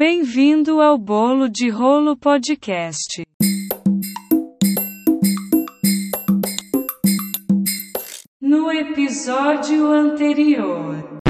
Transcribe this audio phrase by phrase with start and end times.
[0.00, 3.22] Bem-vindo ao Bolo de Rolo Podcast.
[8.40, 11.20] No episódio anterior.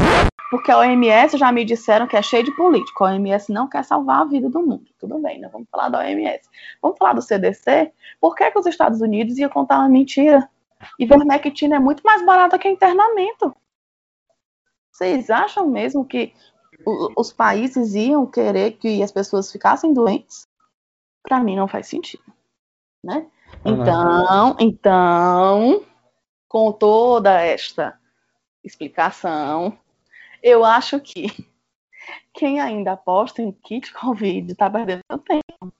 [0.52, 3.04] Porque a OMS já me disseram que é cheio de político.
[3.04, 4.86] A OMS não quer salvar a vida do mundo.
[5.00, 5.50] Tudo bem, né?
[5.52, 6.48] Vamos falar da OMS.
[6.80, 7.92] Vamos falar do CDC?
[8.20, 10.48] Por que, que os Estados Unidos iam contar uma mentira?
[10.96, 13.52] Ivermectina é muito mais barata que internamento.
[14.92, 16.32] Vocês acham mesmo que
[16.86, 20.46] os países iam querer que as pessoas ficassem doentes?
[21.22, 22.24] Para mim não faz sentido,
[23.04, 23.26] né?
[23.64, 25.84] Então, então,
[26.48, 27.98] com toda esta
[28.64, 29.78] explicação,
[30.42, 31.26] eu acho que
[32.32, 35.74] quem ainda aposta em kit Covid está perdendo tempo,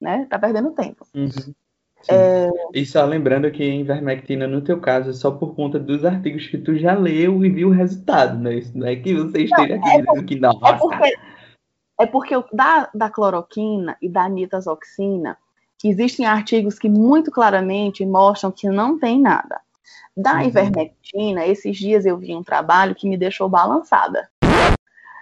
[0.00, 0.22] né?
[0.22, 1.06] Está perdendo tempo.
[1.14, 1.54] Uhum.
[2.08, 2.48] É...
[2.74, 6.58] E só lembrando que Invermectina, no teu caso, é só por conta dos artigos que
[6.58, 8.54] tu já leu e viu o resultado, né?
[8.54, 10.58] Isso não é que você esteja aqui é dizendo que não.
[10.64, 11.16] É porque,
[12.00, 15.36] é porque da, da cloroquina e da nitazoxina,
[15.84, 19.60] existem artigos que muito claramente mostram que não tem nada.
[20.16, 20.42] Da uhum.
[20.42, 24.28] ivermectina, esses dias eu vi um trabalho que me deixou balançada.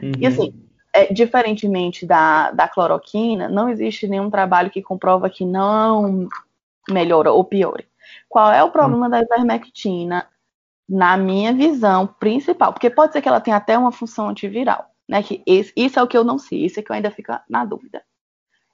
[0.03, 0.12] Uhum.
[0.19, 0.55] E assim,
[0.92, 6.28] é, diferentemente da, da cloroquina, não existe nenhum trabalho que comprova que não
[6.91, 7.86] melhora ou piore.
[8.28, 9.11] Qual é o problema hum.
[9.11, 10.27] da ivermectina,
[10.89, 12.72] na minha visão principal?
[12.72, 15.22] Porque pode ser que ela tenha até uma função antiviral, né?
[15.22, 17.33] Que esse, isso é o que eu não sei, isso é que eu ainda fico
[17.48, 18.03] na dúvida.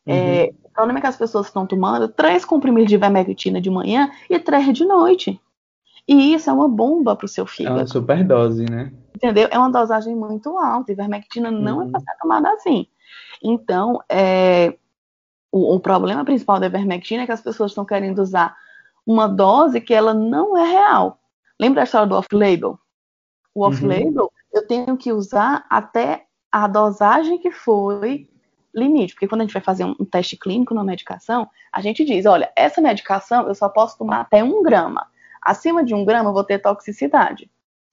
[0.07, 0.15] Uhum.
[0.15, 4.11] É, o problema é que as pessoas estão tomando três comprimidos de ivermectina de manhã
[4.29, 5.41] e três de noite.
[6.07, 7.79] E isso é uma bomba para o seu fígado.
[7.79, 8.93] É uma superdose, né?
[9.17, 9.49] Entendeu?
[9.51, 10.93] É uma dosagem muito alta.
[10.93, 11.89] Ivermectina não é uhum.
[11.89, 12.87] é para ser tomada assim.
[13.43, 14.77] Então, é,
[15.55, 18.57] o, o problema principal da ivermectina é que as pessoas estão querendo usar
[19.07, 21.21] uma dose que ela não é real.
[21.61, 22.77] Lembra a história do off-label?
[23.55, 23.69] O uhum.
[23.69, 24.29] off-label, uhum.
[24.53, 28.29] eu tenho que usar até a dosagem que foi
[28.75, 32.27] limite, porque quando a gente vai fazer um, teste clínico na medicação, a gente diz,
[32.27, 35.07] olha, essa medicação eu só posso tomar até um grama.
[35.41, 37.49] Acima de um grama eu vou ter toxicidade.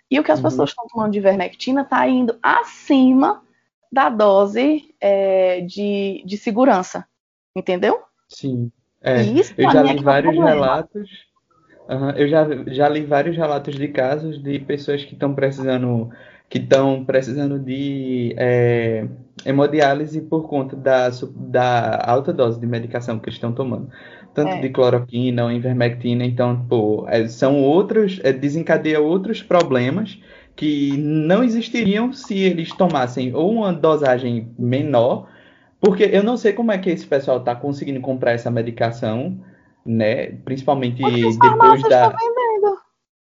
[0.10, 0.46] E o que as uhum.
[0.46, 3.44] pessoas estão tomando de ivermectina está indo acima
[3.92, 7.08] da dose é, de, de segurança.
[7.56, 8.00] Entendeu?
[8.30, 8.72] Sim.
[9.02, 11.10] É, isso, eu já li é vários relatos.
[11.90, 16.10] Uhum, eu já, já li vários relatos de casos de pessoas que estão precisando
[16.52, 19.08] que estão precisando de é,
[19.46, 23.90] hemodiálise por conta da, da alta dose de medicação que estão tomando.
[24.34, 24.60] Tanto é.
[24.60, 30.22] de cloroquina ou ivermectina, então, pô, é, são outros, é, desencadeia outros problemas
[30.54, 35.30] que não existiriam se eles tomassem ou uma dosagem menor
[35.82, 39.40] porque eu não sei como é que esse pessoal está conseguindo comprar essa medicação,
[39.84, 40.28] né?
[40.46, 42.16] Principalmente depois da.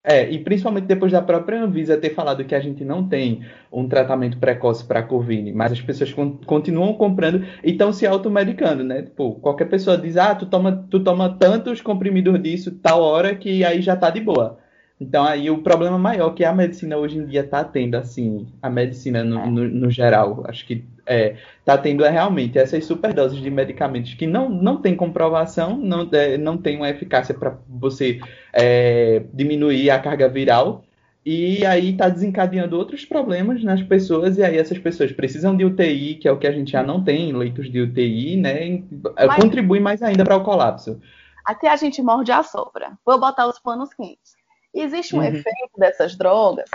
[0.07, 3.89] É, e principalmente depois da própria Anvisa ter falado que a gente não tem um
[3.89, 8.83] tratamento precoce para a Covid, mas as pessoas con continuam comprando e estão se automedicando,
[8.83, 9.01] né?
[9.01, 13.65] Tipo, qualquer pessoa diz, ah, tu toma, tu toma tantos comprimidos disso, tal hora, que
[13.65, 14.59] aí já tá de boa.
[15.01, 18.69] Então aí o problema maior que a medicina hoje em dia está tendo, assim, a
[18.69, 19.49] medicina no, é.
[19.49, 24.25] no, no geral, acho que é, tá tendo é realmente essas superdoses de medicamentos que
[24.25, 28.19] não, não tem comprovação, não, é, não tem uma eficácia para você
[28.51, 30.83] é, diminuir a carga viral,
[31.25, 36.15] e aí está desencadeando outros problemas nas pessoas, e aí essas pessoas precisam de UTI,
[36.15, 38.83] que é o que a gente já não tem, leitos de UTI, né?
[39.15, 41.01] Mas, contribui mais ainda para o colapso.
[41.43, 42.91] Até a gente morde a sobra.
[43.03, 44.35] Vou botar os panos quentes.
[44.73, 45.25] Existe um uhum.
[45.25, 46.69] efeito dessas drogas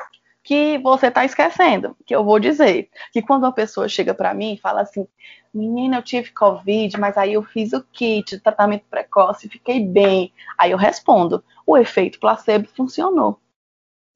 [0.50, 2.88] que você está esquecendo, que eu vou dizer.
[3.12, 5.06] Que quando uma pessoa chega para mim e fala assim,
[5.55, 10.33] menina, eu tive Covid, mas aí eu fiz o kit tratamento precoce, fiquei bem.
[10.59, 13.39] Aí eu respondo, o efeito placebo funcionou.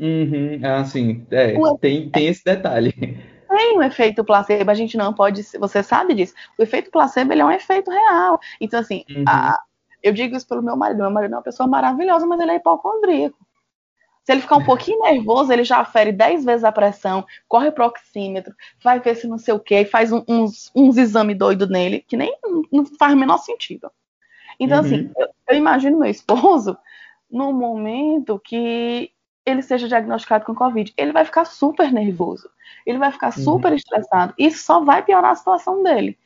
[0.00, 2.92] Uhum, assim, é, tem, tem esse detalhe.
[3.48, 6.34] Tem um efeito placebo, a gente não pode, você sabe disso.
[6.58, 8.40] O efeito placebo, ele é um efeito real.
[8.60, 9.24] Então, assim, uhum.
[9.28, 9.56] a,
[10.02, 12.56] eu digo isso pelo meu marido, meu marido é uma pessoa maravilhosa, mas ele é
[12.56, 13.38] hipocondríaco.
[14.24, 17.84] Se ele ficar um pouquinho nervoso, ele já afere 10 vezes a pressão, corre pro
[17.84, 22.00] oxímetro, vai ver se não sei o que, faz um, uns, uns exames doidos nele,
[22.08, 22.34] que nem
[22.72, 23.90] não faz o menor sentido.
[24.58, 25.10] Então, assim, uhum.
[25.10, 26.76] assim, eu, eu, imagino meu esposo
[27.30, 29.10] no momento que
[29.44, 30.94] ele seja diagnosticado com Covid.
[30.96, 32.48] Ele vai ficar super nervoso,
[32.86, 33.44] ele vai ficar uhum.
[33.44, 34.32] super estressado.
[34.38, 36.18] Isso só vai piorar a situação dele.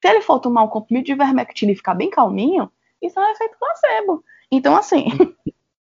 [0.00, 2.70] Se ele for tomar um comprimido de ivermectina e ficar bem calminho,
[3.02, 4.24] isso é um efeito placebo.
[4.50, 5.06] Então, assim,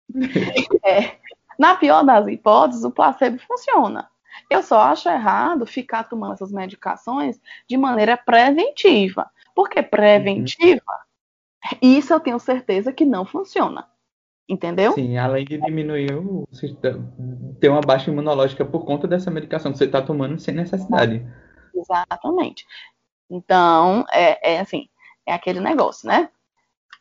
[0.84, 1.18] é,
[1.58, 4.10] na pior das hipóteses, o placebo funciona.
[4.50, 9.30] Eu só acho errado ficar tomando essas medicações de maneira preventiva.
[9.56, 10.82] Porque preventiva,
[11.72, 11.78] uhum.
[11.82, 13.88] isso eu tenho certeza que não funciona.
[14.48, 14.94] Entendeu?
[14.94, 16.48] Sim, além de diminuir o
[17.60, 21.28] ter uma baixa imunológica por conta dessa medicação que você está tomando sem necessidade.
[21.76, 22.66] Exatamente.
[23.30, 24.88] Então, é, é assim,
[25.26, 26.30] é aquele negócio, né?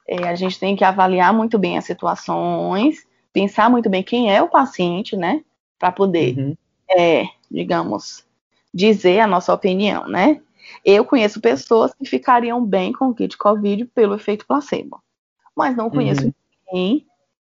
[0.08, 3.06] É, a gente tem que avaliar muito bem as situações,
[3.37, 5.44] pensar muito bem quem é o paciente, né?
[5.79, 6.56] Para poder, uhum.
[6.88, 8.25] é, digamos,
[8.73, 10.41] dizer a nossa opinião, né?
[10.83, 15.03] Eu conheço pessoas que ficariam bem com o kit COVID pelo efeito placebo,
[15.55, 16.33] mas não conheço uhum.
[16.73, 17.06] ninguém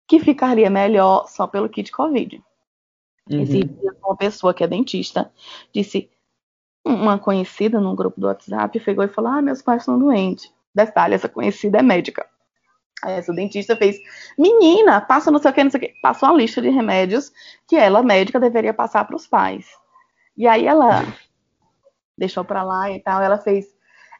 [0.07, 2.41] que ficaria melhor só pelo kit COVID.
[3.29, 3.45] Uhum.
[4.03, 5.31] Uma pessoa que é dentista
[5.71, 6.09] disse,
[6.83, 10.51] uma conhecida num grupo do WhatsApp pegou e falou: Ah, meus pais estão doentes.
[10.73, 12.27] Detalhe, essa conhecida é médica.
[13.03, 13.97] Aí essa dentista fez:
[14.37, 15.93] Menina, passa não sei o que, não sei o que.
[16.01, 17.31] Passou uma lista de remédios
[17.67, 19.67] que ela, médica, deveria passar para os pais.
[20.37, 21.03] E aí ela
[22.17, 23.21] deixou para lá e tal.
[23.21, 23.67] Ela fez: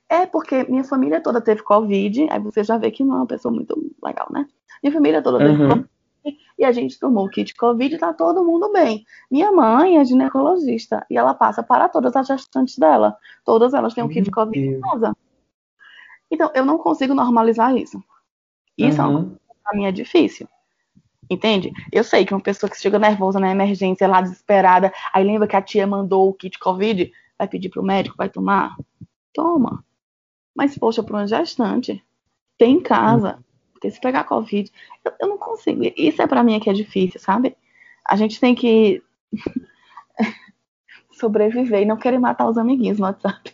[0.10, 2.28] É porque minha família toda teve Covid.
[2.30, 4.46] Aí você já vê que não é uma pessoa muito legal, né?
[4.84, 5.70] Minha família toda teve uhum.
[5.70, 5.96] Covid
[6.58, 9.06] e a gente tomou o kit Covid e tá todo mundo bem.
[9.30, 13.18] Minha mãe é ginecologista e ela passa para todas as gestantes dela.
[13.44, 15.16] Todas elas têm o kit Covid em casa.
[16.32, 18.04] Então, eu não consigo normalizar isso.
[18.78, 19.36] Isso uhum.
[19.64, 20.48] para mim é difícil.
[21.30, 21.72] Entende?
[21.92, 25.56] Eu sei que uma pessoa que chega nervosa na emergência, lá desesperada, aí lembra que
[25.56, 28.76] a tia mandou o kit Covid, vai pedir pro médico, vai tomar?
[29.34, 29.84] Toma.
[30.56, 32.04] Mas, poxa, para uma gestante,
[32.58, 33.44] tem em casa,
[33.74, 34.72] porque se pegar Covid,
[35.04, 35.82] eu, eu não consigo.
[35.98, 37.58] Isso é para mim que é difícil, sabe?
[38.08, 39.02] A gente tem que
[41.12, 43.54] sobreviver e não querer matar os amiguinhos no WhatsApp.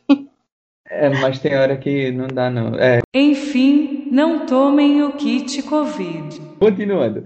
[0.88, 2.76] É, mas tem hora que não dá, não.
[2.76, 3.00] É.
[3.14, 6.40] Enfim, não tomem o kit Covid.
[6.60, 7.24] Continuando.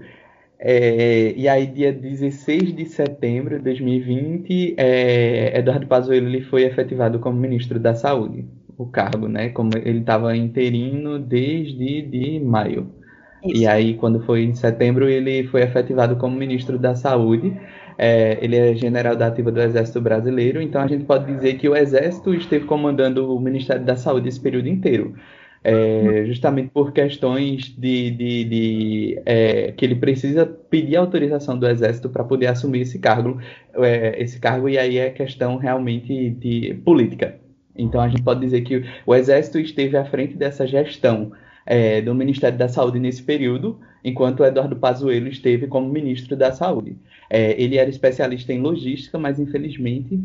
[0.58, 7.18] É, e aí, dia 16 de setembro de 2020, é, Eduardo Pazuello ele foi efetivado
[7.18, 8.46] como ministro da Saúde
[8.78, 9.48] o cargo, né?
[9.48, 12.88] Como ele estava interino desde de maio.
[13.44, 13.62] Isso.
[13.62, 17.56] E aí, quando foi em setembro, ele foi efetivado como ministro da Saúde.
[17.98, 21.66] É, ele é general da ativa do Exército Brasileiro, então a gente pode dizer que
[21.66, 25.14] o Exército esteve comandando o Ministério da Saúde esse período inteiro.
[25.68, 32.08] É, justamente por questões de, de, de é, que ele precisa pedir autorização do Exército
[32.08, 33.40] para poder assumir esse cargo,
[33.74, 37.34] é, esse cargo, e aí é questão realmente de política.
[37.76, 41.32] Então a gente pode dizer que o Exército esteve à frente dessa gestão
[41.66, 46.96] é, do Ministério da Saúde nesse período, enquanto Eduardo Pazuello esteve como ministro da Saúde.
[47.28, 50.22] É, ele era especialista em logística, mas infelizmente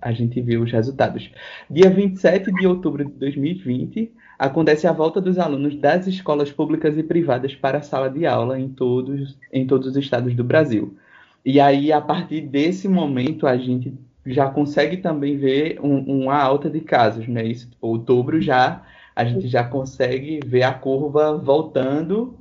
[0.00, 1.28] a gente viu os resultados.
[1.68, 4.12] Dia 27 de outubro de 2020,
[4.44, 8.58] acontece a volta dos alunos das escolas públicas e privadas para a sala de aula
[8.58, 10.96] em todos, em todos os estados do Brasil.
[11.44, 13.94] E aí, a partir desse momento, a gente
[14.24, 17.44] já consegue também ver um, uma alta de casos, né?
[17.44, 18.82] Isso, tipo, outubro já
[19.14, 22.36] a gente já consegue ver a curva voltando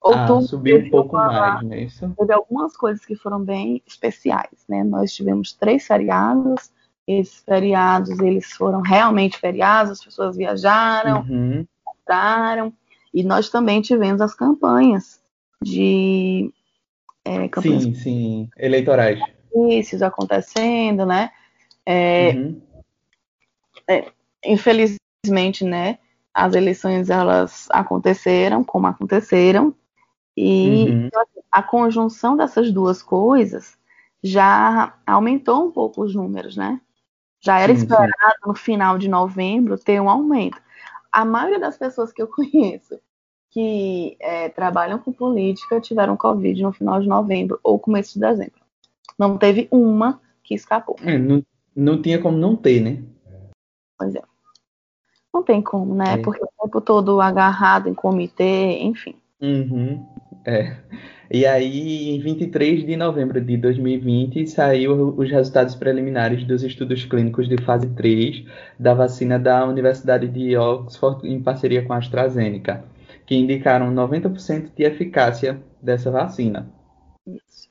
[0.00, 1.82] outubro, a subir um pouco mais, né?
[1.82, 2.10] Isso.
[2.16, 4.82] Teve algumas coisas que foram bem especiais, né?
[4.82, 6.70] Nós tivemos três feriados,
[7.06, 11.66] esses feriados eles foram realmente feriados, as pessoas viajaram, uhum.
[11.84, 12.72] compraram,
[13.14, 15.20] e nós também tivemos as campanhas
[15.62, 16.52] de
[17.24, 19.20] é, campanhas sim, sim, eleitorais
[19.56, 21.30] comícios acontecendo, né?
[21.86, 22.60] É, uhum.
[23.88, 24.12] é,
[24.44, 25.98] infelizmente, né?
[26.34, 29.74] As eleições elas aconteceram como aconteceram
[30.36, 31.08] e uhum.
[31.50, 33.78] a conjunção dessas duas coisas
[34.22, 36.78] já aumentou um pouco os números, né?
[37.46, 38.48] Já era sim, esperado sim.
[38.48, 40.60] no final de novembro ter um aumento.
[41.12, 42.98] A maioria das pessoas que eu conheço
[43.50, 48.60] que é, trabalham com política tiveram Covid no final de novembro ou começo de dezembro.
[49.16, 50.96] Não teve uma que escapou.
[51.02, 51.40] É, não,
[51.74, 53.02] não tinha como não ter, né?
[53.96, 54.22] Pois é.
[55.32, 56.14] Não tem como, né?
[56.14, 56.16] É.
[56.18, 59.14] Porque o tempo todo agarrado em comitê, enfim.
[59.40, 60.04] Uhum.
[60.44, 60.76] É.
[61.30, 67.48] E aí, em 23 de novembro de 2020, saiu os resultados preliminares dos estudos clínicos
[67.48, 68.44] de fase 3
[68.78, 72.84] da vacina da Universidade de Oxford em parceria com a AstraZeneca,
[73.26, 76.68] que indicaram 90% de eficácia dessa vacina.
[77.26, 77.68] Isso.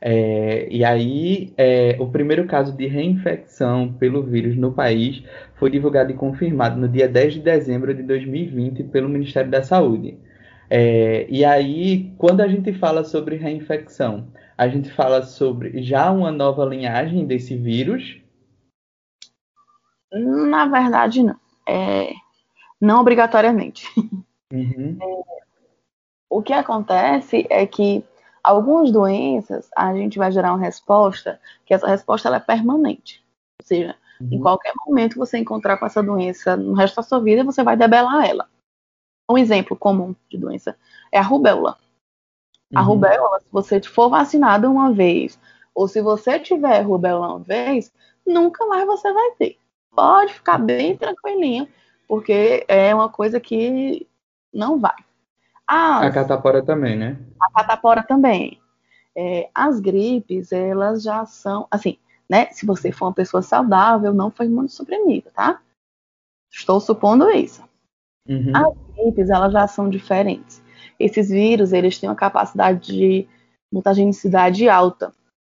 [0.00, 5.22] É, e aí, é, o primeiro caso de reinfecção pelo vírus no país
[5.56, 10.18] foi divulgado e confirmado no dia 10 de dezembro de 2020 pelo Ministério da Saúde.
[10.76, 14.26] É, e aí, quando a gente fala sobre reinfecção,
[14.58, 18.20] a gente fala sobre já uma nova linhagem desse vírus?
[20.12, 21.36] Na verdade, não.
[21.64, 22.12] É,
[22.80, 23.86] não obrigatoriamente.
[24.52, 24.98] Uhum.
[25.00, 25.22] É,
[26.28, 28.04] o que acontece é que
[28.42, 33.24] algumas doenças a gente vai gerar uma resposta que essa resposta ela é permanente.
[33.62, 34.28] Ou seja, uhum.
[34.32, 37.76] em qualquer momento você encontrar com essa doença no resto da sua vida, você vai
[37.76, 38.48] debelar ela.
[39.28, 40.76] Um exemplo comum de doença
[41.10, 41.78] é a rubéola.
[42.72, 42.78] Uhum.
[42.78, 45.38] A rubéola, se você for vacinado uma vez,
[45.74, 47.92] ou se você tiver rubéola uma vez,
[48.26, 49.58] nunca mais você vai ter.
[49.94, 51.68] pode ficar bem tranquilinho,
[52.08, 54.06] porque é uma coisa que
[54.52, 54.96] não vai.
[55.66, 57.18] As, a catapora também, né?
[57.40, 58.60] A catapora também.
[59.16, 62.46] É, as gripes, elas já são, assim, né?
[62.50, 65.60] Se você for uma pessoa saudável, não foi imunossuprimida, tá?
[66.50, 67.62] Estou supondo isso.
[68.28, 68.52] Uhum.
[68.54, 70.62] As gripes, elas já são diferentes.
[70.98, 73.28] Esses vírus, eles têm uma capacidade de
[73.72, 75.12] mutagenicidade alta.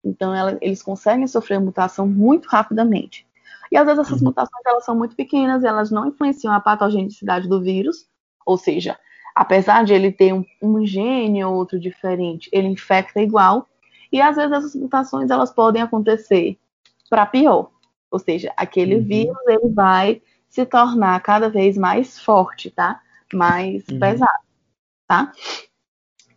[0.04, 3.26] Então, ela, eles conseguem sofrer mutação muito rapidamente.
[3.70, 4.28] E às vezes essas uhum.
[4.28, 8.06] mutações elas são muito pequenas e elas não influenciam a patogenicidade do vírus,
[8.44, 8.96] ou seja,
[9.34, 13.68] apesar de ele ter um, um gene ou outro diferente, ele infecta igual.
[14.12, 16.56] E às vezes essas mutações elas podem acontecer
[17.10, 17.70] para pior,
[18.10, 19.04] ou seja, aquele uhum.
[19.04, 20.22] vírus ele vai
[20.56, 23.02] se tornar cada vez mais forte, tá?
[23.30, 23.98] Mais uhum.
[23.98, 24.44] pesado,
[25.06, 25.30] tá?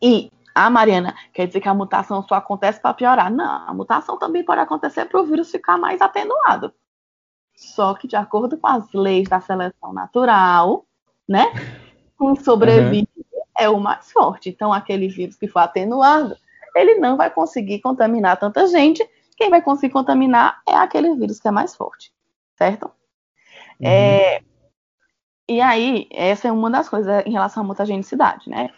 [0.01, 3.31] E ah, Mariana, quer dizer que a mutação só acontece para piorar?
[3.31, 6.73] Não, a mutação também pode acontecer para o vírus ficar mais atenuado.
[7.55, 10.85] Só que de acordo com as leis da seleção natural,
[11.25, 11.45] né?
[12.19, 13.41] Quem sobrevive uhum.
[13.57, 14.49] é o mais forte.
[14.49, 16.35] Então, aquele vírus que for atenuado,
[16.75, 19.01] ele não vai conseguir contaminar tanta gente.
[19.37, 22.11] Quem vai conseguir contaminar é aquele vírus que é mais forte,
[22.57, 22.91] certo?
[23.79, 23.87] Uhum.
[23.87, 24.41] É,
[25.49, 28.69] e aí, essa é uma das coisas em relação à mutagenicidade, né?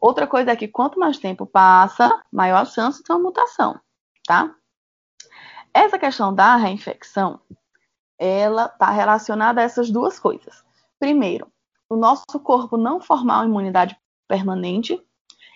[0.00, 3.78] Outra coisa é que quanto mais tempo passa, maior a chance de uma mutação,
[4.26, 4.54] tá?
[5.72, 7.40] Essa questão da reinfecção,
[8.18, 10.64] ela está relacionada a essas duas coisas.
[10.98, 11.46] Primeiro,
[11.88, 13.96] o nosso corpo não formar uma imunidade
[14.26, 15.00] permanente,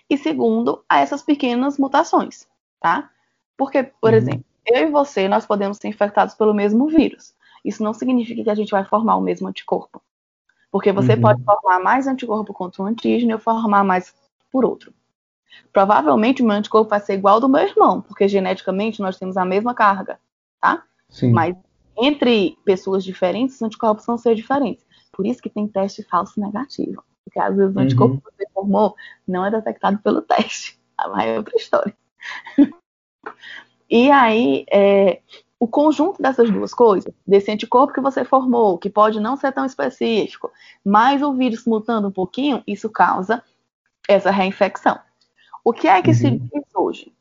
[0.09, 2.47] e segundo, a essas pequenas mutações,
[2.79, 3.09] tá?
[3.57, 4.17] Porque, por uhum.
[4.17, 7.33] exemplo, eu e você, nós podemos ser infectados pelo mesmo vírus.
[7.63, 10.01] Isso não significa que a gente vai formar o mesmo anticorpo.
[10.71, 11.21] Porque você uhum.
[11.21, 14.15] pode formar mais anticorpo contra um antígeno e formar mais
[14.51, 14.93] por outro.
[15.73, 19.35] Provavelmente o meu anticorpo vai ser igual ao do meu irmão, porque geneticamente nós temos
[19.35, 20.19] a mesma carga,
[20.61, 20.83] tá?
[21.09, 21.31] Sim.
[21.31, 21.55] Mas
[21.97, 24.85] entre pessoas diferentes, os anticorpos vão ser diferentes.
[25.11, 27.03] Por isso que tem teste falso negativo.
[27.23, 27.85] Porque às vezes o uhum.
[27.85, 28.95] anticorpo que você formou
[29.27, 30.79] não é detectado pelo teste.
[30.97, 31.95] Aí é outra história.
[33.89, 35.21] e aí, é,
[35.61, 39.63] o conjunto dessas duas coisas, desse anticorpo que você formou, que pode não ser tão
[39.63, 40.51] específico,
[40.83, 43.43] mas o vírus mutando um pouquinho, isso causa
[44.09, 44.97] essa reinfecção.
[45.63, 46.15] O que é que uhum.
[46.15, 47.13] se diz hoje?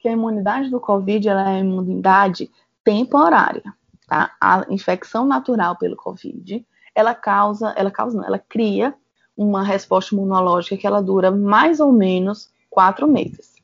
[0.00, 2.50] Que a imunidade do Covid ela é imunidade
[2.82, 3.62] temporária.
[4.08, 4.34] Tá?
[4.40, 8.92] A infecção natural pelo Covid, ela causa, ela causa não, ela cria
[9.36, 13.54] uma resposta imunológica que ela dura mais ou menos quatro meses.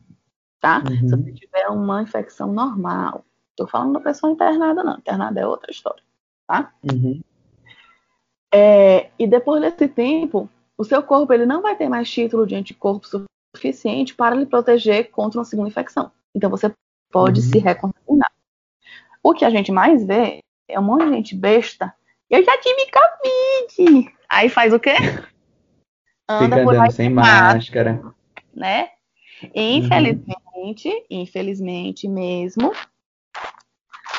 [0.61, 0.85] Tá?
[0.89, 1.09] Uhum.
[1.09, 3.25] Se você tiver uma infecção normal,
[3.61, 4.97] estou falando da pessoa internada, não.
[4.97, 6.03] Internada é outra história.
[6.47, 6.73] Tá?
[6.83, 7.21] Uhum.
[8.53, 12.55] É, e depois desse tempo, o seu corpo ele não vai ter mais título de
[12.55, 13.07] anticorpo
[13.55, 16.11] suficiente para lhe proteger contra uma segunda infecção.
[16.35, 16.73] Então você
[17.11, 17.47] pode uhum.
[17.47, 18.33] se recontaminar.
[19.23, 21.95] O que a gente mais vê é um monte de gente besta.
[22.29, 24.15] Eu já tive Covid.
[24.29, 24.95] Aí faz o quê?
[26.29, 27.93] Anda Fica por aí sem máscara.
[27.93, 28.15] máscara.
[28.55, 28.91] Né?
[29.55, 31.03] Infelizmente, uhum.
[31.11, 32.73] infelizmente mesmo,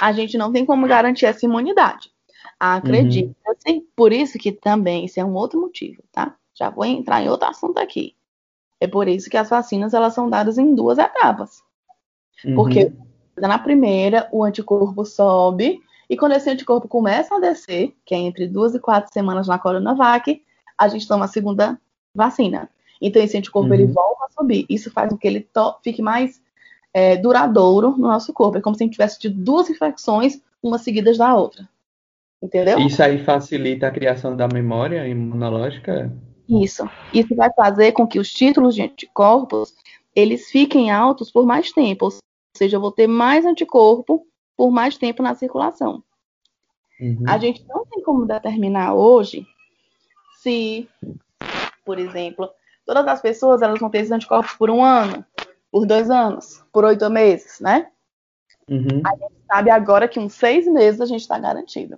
[0.01, 2.11] a gente não tem como garantir essa imunidade.
[2.59, 3.85] Acredita-se, uhum.
[3.95, 6.35] por isso que também, isso é um outro motivo, tá?
[6.55, 8.15] Já vou entrar em outro assunto aqui.
[8.79, 11.61] É por isso que as vacinas elas são dadas em duas etapas.
[12.43, 12.55] Uhum.
[12.55, 12.91] Porque
[13.37, 15.79] na primeira o anticorpo sobe
[16.09, 19.59] e quando esse anticorpo começa a descer, que é entre duas e quatro semanas na
[19.59, 20.43] Coronavac,
[20.77, 21.79] a gente toma a segunda
[22.13, 22.67] vacina.
[22.99, 23.75] Então esse anticorpo uhum.
[23.75, 24.65] ele volta a subir.
[24.67, 25.47] Isso faz com que ele
[25.83, 26.41] fique mais
[26.93, 28.57] é, duradouro no nosso corpo.
[28.57, 31.67] É como se a gente tivesse tido duas infecções, uma seguidas da outra.
[32.41, 32.79] Entendeu?
[32.79, 36.11] Isso aí facilita a criação da memória imunológica?
[36.49, 36.89] Isso.
[37.13, 39.73] Isso vai fazer com que os títulos de anticorpos
[40.15, 42.13] eles fiquem altos por mais tempo, ou
[42.57, 44.25] seja, eu vou ter mais anticorpo
[44.57, 46.03] por mais tempo na circulação.
[46.99, 47.23] Uhum.
[47.27, 49.47] A gente não tem como determinar hoje
[50.39, 50.89] se,
[51.85, 52.49] por exemplo,
[52.85, 55.25] todas as pessoas elas vão ter esses anticorpos por um ano,
[55.71, 57.87] por dois anos, por oito meses, né?
[58.69, 59.01] Uhum.
[59.05, 61.97] A gente sabe agora que uns seis meses a gente está garantido.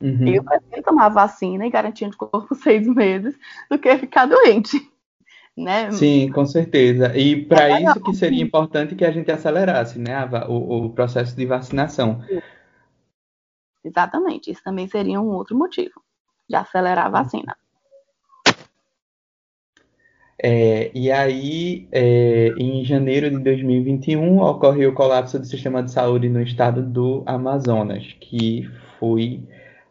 [0.00, 0.28] Uhum.
[0.28, 3.36] Eu prefiro tomar vacina e garantir anticorpo seis meses
[3.70, 4.78] do que ficar doente.
[5.56, 5.90] Né?
[5.90, 7.16] Sim, com certeza.
[7.18, 11.34] E para é isso que seria importante que a gente acelerasse né, o, o processo
[11.34, 12.22] de vacinação.
[13.82, 16.00] Exatamente, isso também seria um outro motivo
[16.48, 17.56] de acelerar a vacina.
[20.40, 26.28] É, e aí, é, em janeiro de 2021, ocorreu o colapso do sistema de saúde
[26.28, 28.68] no estado do Amazonas, que
[28.98, 29.42] foi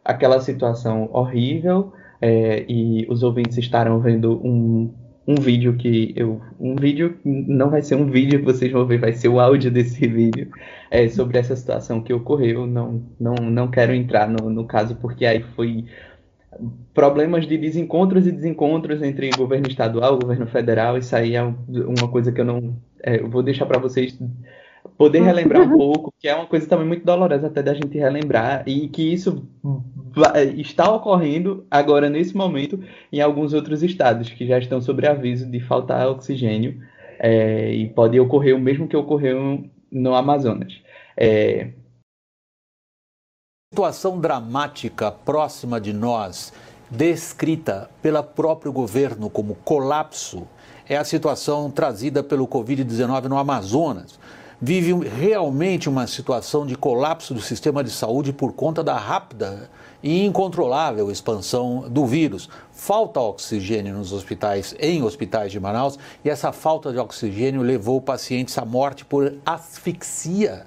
[0.02, 4.90] aquela situação horrível é, e os ouvintes estarão vendo um,
[5.26, 6.40] um vídeo que eu.
[6.58, 9.70] Um vídeo, não vai ser um vídeo que vocês vão ver, vai ser o áudio
[9.70, 10.48] desse vídeo
[10.90, 12.66] é, sobre essa situação que ocorreu.
[12.66, 15.84] Não, não, não quero entrar no, no caso, porque aí foi
[16.92, 20.98] problemas de desencontros e desencontros entre governo estadual governo federal.
[20.98, 22.76] Isso aí é uma coisa que eu não.
[23.02, 24.18] É, eu vou deixar para vocês
[24.96, 28.64] poder relembrar um pouco, que é uma coisa também muito dolorosa até da gente relembrar,
[28.66, 29.46] e que isso
[30.56, 32.80] está ocorrendo agora, nesse momento,
[33.12, 36.80] em alguns outros estados que já estão sob aviso de faltar oxigênio,
[37.18, 40.80] é, e pode ocorrer o mesmo que ocorreu no Amazonas.
[41.16, 41.70] É...
[43.70, 46.54] Situação dramática próxima de nós,
[46.90, 50.48] descrita pelo próprio governo como colapso,
[50.88, 54.18] é a situação trazida pelo Covid-19 no Amazonas
[54.60, 59.70] vive realmente uma situação de colapso do sistema de saúde por conta da rápida
[60.02, 62.48] e incontrolável expansão do vírus.
[62.72, 68.58] Falta oxigênio nos hospitais, em hospitais de Manaus, e essa falta de oxigênio levou pacientes
[68.58, 70.66] à morte por asfixia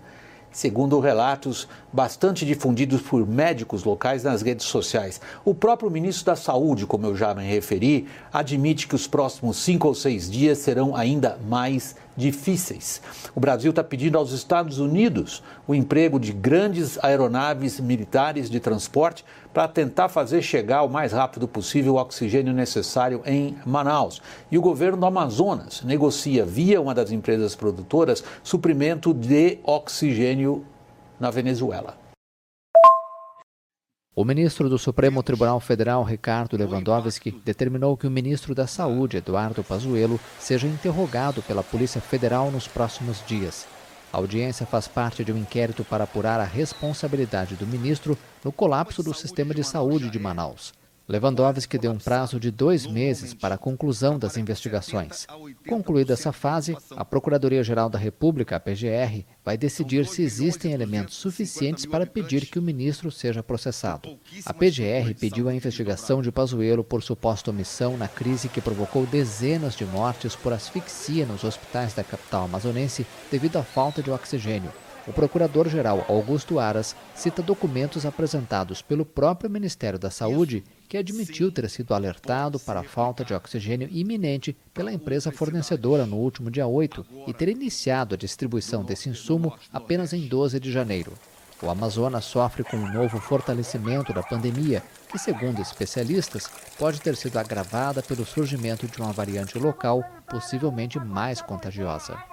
[0.51, 5.21] segundo relatos bastante difundidos por médicos locais nas redes sociais.
[5.45, 9.87] O próprio ministro da Saúde, como eu já me referi, admite que os próximos cinco
[9.87, 13.01] ou seis dias serão ainda mais difíceis.
[13.35, 19.25] O Brasil está pedindo aos Estados Unidos o emprego de grandes aeronaves militares de transporte
[19.51, 24.21] para tentar fazer chegar o mais rápido possível o oxigênio necessário em Manaus.
[24.49, 30.63] E o governo do Amazonas negocia, via uma das empresas produtoras, suprimento de oxigênio
[31.19, 32.00] na Venezuela.
[34.13, 39.63] O ministro do Supremo Tribunal Federal, Ricardo Lewandowski, determinou que o ministro da Saúde, Eduardo
[39.63, 43.65] Pazuello, seja interrogado pela Polícia Federal nos próximos dias.
[44.11, 49.01] A audiência faz parte de um inquérito para apurar a responsabilidade do ministro no colapso
[49.01, 50.73] do sistema de saúde de Manaus.
[51.11, 55.27] Lewandowski deu um prazo de dois meses para a conclusão das investigações.
[55.67, 61.85] Concluída essa fase, a Procuradoria-Geral da República, a PGR, vai decidir se existem elementos suficientes
[61.85, 64.17] para pedir que o ministro seja processado.
[64.45, 69.75] A PGR pediu a investigação de Pazuello por suposta omissão na crise que provocou dezenas
[69.75, 74.71] de mortes por asfixia nos hospitais da capital amazonense devido à falta de oxigênio.
[75.07, 81.69] O procurador-geral Augusto Aras cita documentos apresentados pelo próprio Ministério da Saúde que admitiu ter
[81.69, 87.05] sido alertado para a falta de oxigênio iminente pela empresa fornecedora no último dia 8
[87.27, 91.13] e ter iniciado a distribuição desse insumo apenas em 12 de janeiro.
[91.63, 97.37] O Amazonas sofre com um novo fortalecimento da pandemia, que, segundo especialistas, pode ter sido
[97.37, 102.30] agravada pelo surgimento de uma variante local, possivelmente mais contagiosa.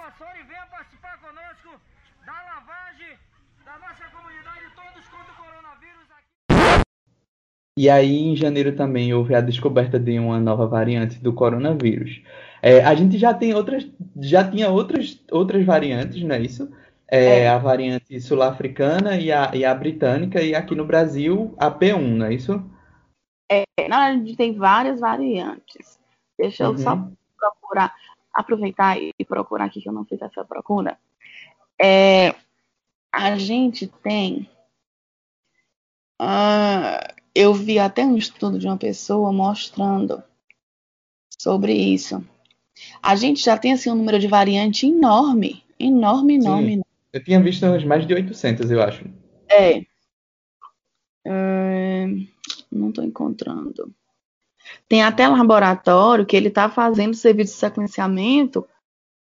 [7.79, 12.21] E aí, em janeiro também houve a descoberta de uma nova variante do coronavírus.
[12.61, 13.89] É, a gente já tem outras,
[14.19, 16.69] já tinha outras, outras variantes, não é isso?
[17.09, 17.47] É, é.
[17.47, 22.25] A variante sul-africana e a, e a britânica, e aqui no Brasil a P1, não
[22.25, 22.61] é isso?
[23.49, 25.97] É, não, a gente tem várias variantes.
[26.37, 26.77] Deixa eu uhum.
[26.79, 27.95] só procurar,
[28.33, 30.97] aproveitar e procurar aqui que eu não fiz essa procura.
[31.81, 32.35] É,
[33.09, 34.49] a gente tem.
[36.21, 40.23] Uh, eu vi até um estudo de uma pessoa mostrando
[41.37, 42.23] sobre isso.
[43.01, 46.75] A gente já tem assim um número de variante enorme, enorme, enorme.
[46.75, 46.81] Sim.
[47.11, 49.05] Eu tinha visto mais de 800, eu acho.
[49.49, 49.81] É.
[51.25, 52.07] é...
[52.71, 53.93] Não estou encontrando.
[54.87, 58.67] Tem até laboratório que ele está fazendo serviço de sequenciamento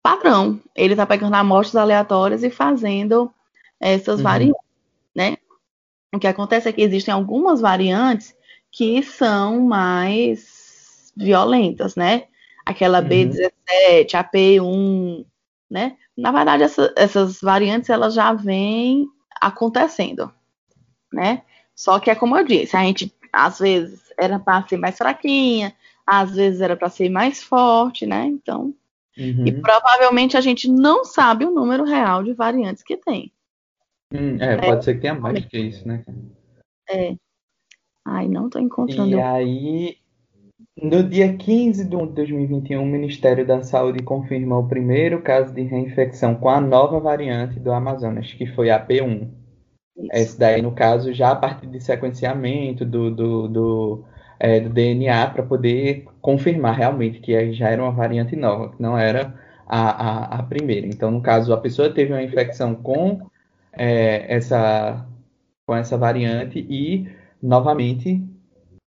[0.03, 0.61] padrão.
[0.75, 3.33] Ele está pegando amostras aleatórias e fazendo
[3.81, 4.25] essas uhum.
[4.25, 4.68] variantes?
[6.13, 8.35] O que acontece é que existem algumas variantes
[8.71, 12.25] que são mais violentas, né?
[12.65, 13.09] Aquela uhum.
[13.09, 15.25] B17, a P1,
[15.71, 15.97] né?
[16.17, 19.07] Na verdade, essa, essas variantes elas já vêm
[19.41, 20.33] acontecendo,
[21.13, 21.43] né?
[21.75, 25.75] Só que é como eu disse, a gente às vezes era para ser mais fraquinha,
[26.07, 28.25] às vezes era para ser mais forte, né?
[28.27, 28.75] Então,
[29.17, 29.47] uhum.
[29.47, 33.33] e provavelmente a gente não sabe o número real de variantes que tem.
[34.13, 36.03] Hum, é, pode ser que tenha mais que isso, né?
[36.89, 37.15] É.
[38.07, 39.11] Ai, não tô encontrando.
[39.11, 39.97] E aí,
[40.83, 46.35] no dia 15 de 2021, o Ministério da Saúde confirma o primeiro caso de reinfecção
[46.35, 49.29] com a nova variante do Amazonas, que foi a P1.
[49.97, 50.11] Isso.
[50.13, 54.05] Esse daí, no caso, já a partir de sequenciamento do, do, do,
[54.41, 58.97] é, do DNA para poder confirmar realmente que já era uma variante nova, que não
[58.97, 59.35] era
[59.67, 60.87] a, a, a primeira.
[60.87, 63.29] Então, no caso, a pessoa teve uma infecção com
[63.73, 65.07] é, essa
[65.67, 67.11] com essa variante e
[67.43, 68.25] novamente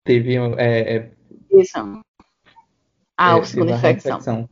[0.04, 1.10] teve é, é,
[1.52, 2.02] isso
[3.16, 4.12] Ah, é, segunda infecção.
[4.12, 4.48] infecção.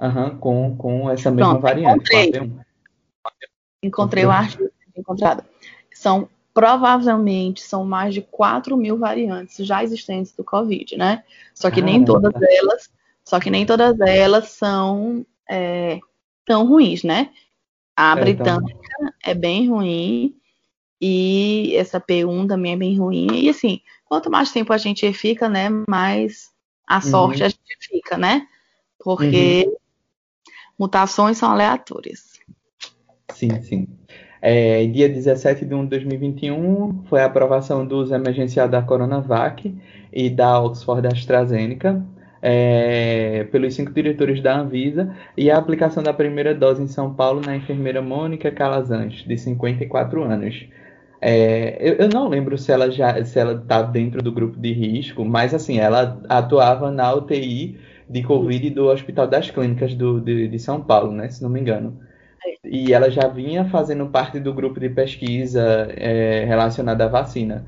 [0.00, 2.16] Uhum, com, com essa mesma Pronto, variante.
[2.16, 2.52] Encontrei,
[3.82, 5.44] encontrei o artigo encontrado.
[5.92, 11.22] São provavelmente são mais de 4 mil variantes já existentes do Covid, né?
[11.54, 12.90] Só que nem todas elas,
[13.24, 16.00] só que nem todas elas são é,
[16.44, 17.30] tão ruins, né?
[17.98, 19.12] A é, britânica então...
[19.24, 20.36] é bem ruim
[21.00, 23.26] e essa P1 também é bem ruim.
[23.32, 26.50] E assim, quanto mais tempo a gente fica, né, mais
[26.86, 27.02] a uhum.
[27.02, 27.46] sorte uhum.
[27.46, 28.46] a gente fica, né?
[29.02, 29.74] Porque uhum.
[30.78, 32.38] mutações são aleatórias.
[33.34, 33.88] Sim, sim.
[34.40, 39.76] É, dia 17 de 1 de 2021 foi a aprovação do uso emergencial da Coronavac
[40.12, 42.00] e da Oxford AstraZeneca
[42.42, 47.40] é, pelos cinco diretores da Anvisa e a aplicação da primeira dose em São Paulo
[47.44, 50.66] na enfermeira Mônica Calazans, de 54 anos.
[51.20, 54.72] É, eu, eu, não lembro se ela já se ela está dentro do grupo de
[54.72, 60.46] risco, mas assim ela atuava na UTI de Covid do Hospital das Clínicas do, de,
[60.48, 62.00] de São Paulo, né, se não me engano.
[62.64, 67.66] E ela já vinha fazendo parte do grupo de pesquisa é, relacionada à vacina.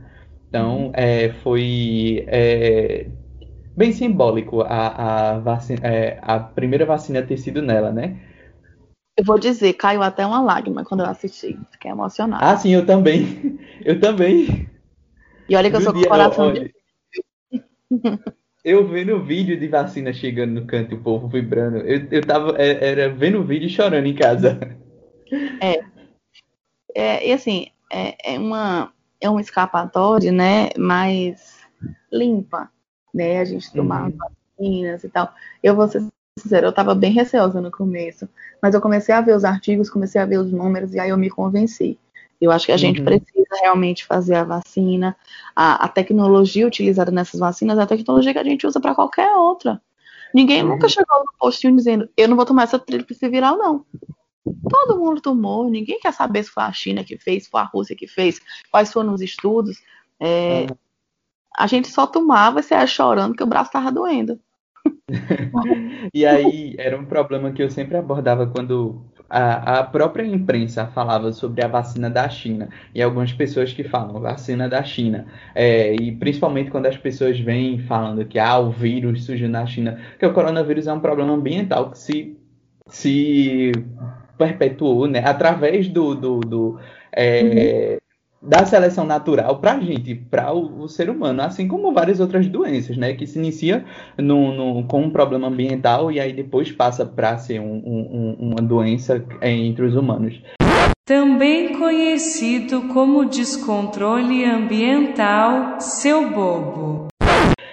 [0.49, 0.93] Então, uhum.
[0.95, 3.07] é, foi é,
[3.77, 8.19] bem simbólico a, a, vacina, é, a primeira vacina ter sido nela, né?
[9.17, 11.59] Eu vou dizer, caiu até uma lágrima quando eu assisti.
[11.73, 12.45] Fiquei emocionada.
[12.45, 13.59] Ah, sim, eu também.
[13.83, 14.69] Eu também.
[15.49, 16.75] E olha que eu sou com o coração olha, de...
[18.63, 21.79] Eu vendo o vídeo de vacina chegando no canto e o povo vibrando.
[21.79, 24.77] Eu, eu tava é, era vendo o vídeo e chorando em casa.
[25.63, 25.81] É.
[26.95, 30.69] é e assim, é, é, uma, é um escapatório, né?
[30.77, 31.61] Mais
[32.13, 32.71] limpa,
[33.13, 33.41] né?
[33.41, 34.17] A gente tomar uhum.
[34.17, 35.33] vacinas e tal.
[35.63, 36.05] Eu vou ser
[36.39, 38.29] sincera, eu tava bem receosa no começo.
[38.63, 41.19] Mas eu comecei a ver os artigos, comecei a ver os números e aí eu
[41.19, 41.99] me convenci.
[42.41, 43.05] Eu acho que a gente uhum.
[43.05, 45.15] precisa realmente fazer a vacina.
[45.55, 49.31] A, a, tecnologia utilizada nessas vacinas é a tecnologia que a gente usa para qualquer
[49.37, 49.81] outra.
[50.33, 50.71] Ninguém uhum.
[50.71, 53.85] nunca chegou no postinho dizendo, eu não vou tomar essa tríplice viral, não.
[54.71, 57.65] Todo mundo tomou, ninguém quer saber se foi a China que fez, se foi a
[57.65, 59.77] Rússia que fez, quais foram os estudos.
[60.19, 60.77] É, uhum.
[61.57, 64.39] A gente só tomava e saia chorando que o braço estava doendo.
[66.15, 71.33] e aí era um problema que eu sempre abordava quando a, a própria imprensa falava
[71.33, 72.69] sobre a vacina da China.
[72.95, 77.79] E algumas pessoas que falam vacina da China é, e principalmente quando as pessoas vêm
[77.81, 81.91] falando que ah, o vírus surgiu na China, que o coronavírus é um problema ambiental
[81.91, 82.37] que se,
[82.87, 83.73] se
[84.39, 86.81] perpetuou né, através do, do, do
[87.13, 88.01] é, uhum
[88.43, 92.49] da seleção natural para a gente, para o, o, ser humano, assim como várias outras
[92.49, 93.85] doenças, né, que se inicia
[94.17, 98.63] no, no, com um problema ambiental e aí depois passa para ser um, um, uma
[98.63, 100.41] doença entre os humanos.
[101.05, 107.09] Também conhecido como descontrole ambiental, seu bobo.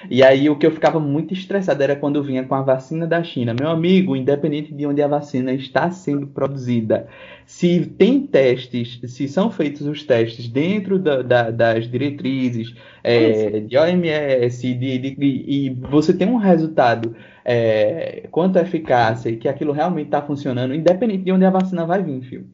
[0.10, 3.24] E aí o que eu ficava muito estressado era quando vinha com a vacina da
[3.24, 3.54] China.
[3.54, 7.08] Meu amigo, independente de onde a vacina está sendo produzida,
[7.46, 13.78] se tem testes, se são feitos os testes dentro da, da, das diretrizes é, de
[13.78, 19.48] OMS, de, de, de, e você tem um resultado é, quanto à eficácia e que
[19.48, 22.48] aquilo realmente está funcionando, independente de onde a vacina vai vir, filho.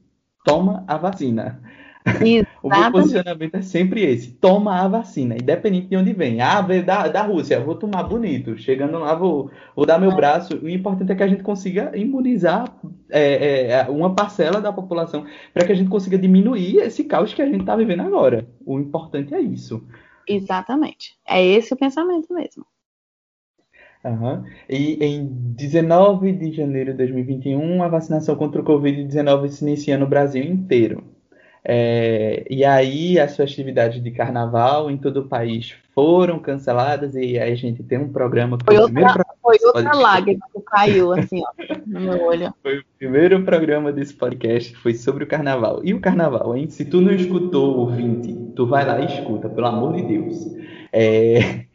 [0.45, 1.61] Toma a vacina
[2.61, 6.41] o meu posicionamento é sempre esse: toma a vacina, independente de onde vem.
[6.41, 8.57] Ah, veio da, da Rússia, vou tomar bonito.
[8.57, 10.15] Chegando lá, vou, vou dar meu é.
[10.15, 10.57] braço.
[10.57, 12.73] O importante é que a gente consiga imunizar
[13.09, 17.41] é, é, uma parcela da população para que a gente consiga diminuir esse caos que
[17.41, 18.47] a gente está vivendo agora.
[18.65, 19.85] O importante é isso.
[20.27, 21.15] Exatamente.
[21.27, 22.65] É esse o pensamento mesmo.
[24.03, 24.43] Uhum.
[24.69, 30.05] E em 19 de janeiro de 2021, a vacinação contra o Covid-19 se inicia no
[30.05, 31.12] Brasil inteiro.
[31.65, 37.53] É, e aí as festividades de carnaval em todo o país foram canceladas e aí
[37.53, 41.75] a gente tem um programa foi, outra, programa foi outra lágrima que caiu assim ó,
[41.87, 42.53] no meu olho.
[42.61, 45.81] Foi o primeiro programa desse podcast foi sobre o carnaval.
[45.83, 46.69] E o carnaval, hein?
[46.69, 50.35] Se tu não escutou, ouvinte, tu vai lá e escuta, pelo amor de Deus.
[50.91, 51.65] É...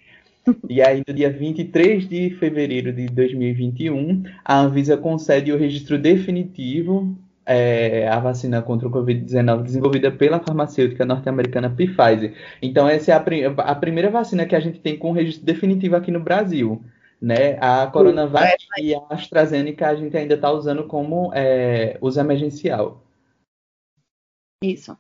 [0.69, 7.19] E aí, no dia 23 de fevereiro de 2021, a Anvisa concede o registro definitivo
[7.49, 12.35] é, a vacina contra o Covid-19 desenvolvida pela farmacêutica norte-americana Pfizer.
[12.61, 16.11] Então, essa é a, a, primeira vacina que a gente tem com registro definitivo aqui
[16.11, 16.85] no Brasil.
[17.21, 17.59] Né?
[17.59, 23.03] A Coronavac e a AstraZeneca a gente ainda está usando como é, uso emergencial.
[24.63, 24.97] Isso.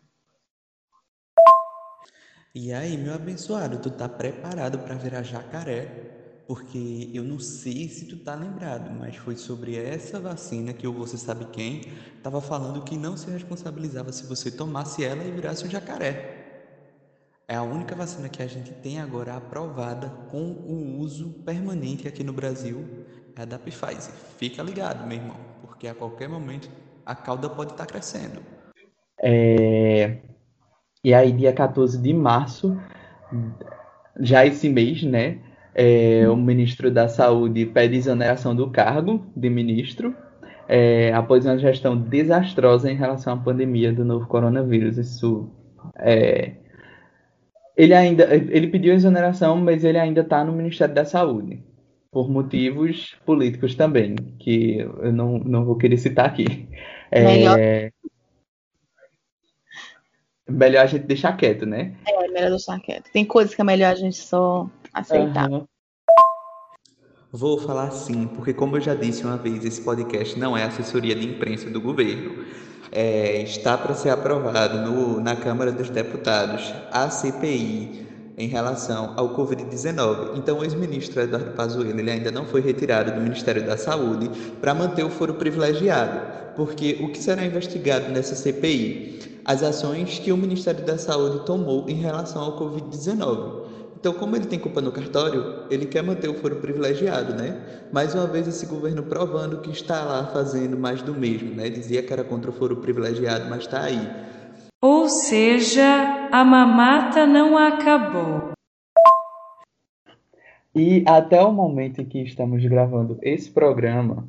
[2.54, 6.17] E aí, meu abençoado, tu tá preparado para virar jacaré?
[6.48, 10.92] Porque eu não sei se tu tá lembrado, mas foi sobre essa vacina que o
[10.94, 11.82] você sabe quem
[12.16, 16.36] estava falando que não se responsabilizava se você tomasse ela e virasse um jacaré.
[17.46, 22.24] É a única vacina que a gente tem agora aprovada com o uso permanente aqui
[22.24, 22.82] no Brasil.
[23.36, 24.14] é da Pfizer.
[24.38, 26.70] Fica ligado, meu irmão, porque a qualquer momento
[27.04, 28.40] a cauda pode estar tá crescendo.
[29.22, 30.22] É...
[31.04, 32.74] E aí, dia 14 de março,
[34.18, 35.40] já esse mês, né?
[35.74, 40.14] É, o ministro da Saúde pede exoneração do cargo de ministro
[40.68, 44.98] é, após uma gestão desastrosa em relação à pandemia do novo coronavírus.
[44.98, 45.48] Isso
[45.96, 46.52] é,
[47.76, 51.62] ele ainda ele pediu exoneração, mas ele ainda está no Ministério da Saúde
[52.10, 56.68] por motivos políticos também, que eu não, não vou querer citar aqui.
[57.10, 57.58] É, melhor...
[60.48, 61.94] melhor a gente deixar quieto, né?
[62.06, 63.10] É, melhor deixar quieto.
[63.12, 65.50] Tem coisas que é melhor a gente só aceitar.
[65.50, 65.64] Uhum.
[67.30, 71.14] Vou falar sim, porque como eu já disse uma vez, esse podcast não é assessoria
[71.14, 72.44] de imprensa do governo.
[72.90, 79.36] É, está para ser aprovado no, na Câmara dos Deputados a CPI em relação ao
[79.36, 80.38] Covid-19.
[80.38, 84.72] Então, o ex-ministro Eduardo Pazuello ele ainda não foi retirado do Ministério da Saúde para
[84.72, 86.20] manter o foro privilegiado,
[86.56, 89.40] porque o que será investigado nessa CPI?
[89.44, 93.67] As ações que o Ministério da Saúde tomou em relação ao Covid-19.
[93.98, 97.60] Então, como ele tem culpa no cartório, ele quer manter o foro privilegiado, né?
[97.92, 101.68] Mais uma vez, esse governo provando que está lá fazendo mais do mesmo, né?
[101.68, 103.98] Dizia que era contra o foro privilegiado, mas está aí.
[104.80, 108.52] Ou seja, a mamata não acabou.
[110.72, 114.28] E até o momento em que estamos gravando esse programa,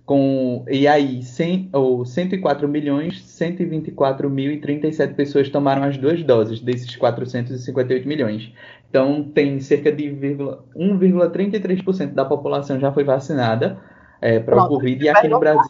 [0.05, 6.23] com, e aí, 100, ou 104 milhões 124 mil e 37 pessoas tomaram as duas
[6.23, 8.51] doses desses 458 milhões.
[8.89, 13.79] Então, tem cerca de 1,33% da população já foi vacinada
[14.21, 15.03] é, para o Covid.
[15.03, 15.61] E aqui no Brasil.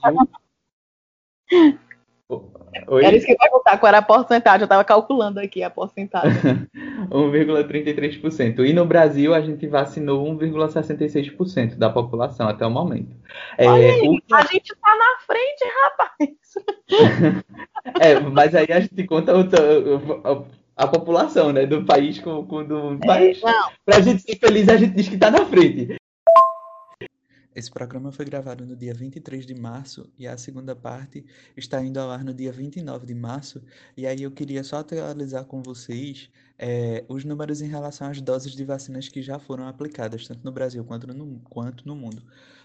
[2.90, 3.06] Oi?
[3.06, 4.62] Era isso que eu ia perguntar, qual era a porcentagem?
[4.62, 6.68] Eu estava calculando aqui a porcentagem.
[7.12, 8.66] 1,33%.
[8.66, 13.16] E no Brasil, a gente vacinou 1,66% da população até o momento.
[13.58, 14.36] É, Olha é, aí, o...
[14.36, 17.44] a gente está na frente, rapaz.
[18.02, 22.96] é, mas aí a gente conta a, a população né, do país com, com do
[23.04, 23.40] é, país.
[23.86, 25.99] Para a gente ser feliz, a gente diz que está na frente.
[27.60, 31.26] Esse programa foi gravado no dia 23 de março e a segunda parte
[31.58, 33.62] está indo ao ar no dia 29 de março.
[33.98, 38.54] E aí eu queria só atualizar com vocês é, os números em relação às doses
[38.54, 42.24] de vacinas que já foram aplicadas, tanto no Brasil quanto no, quanto no mundo.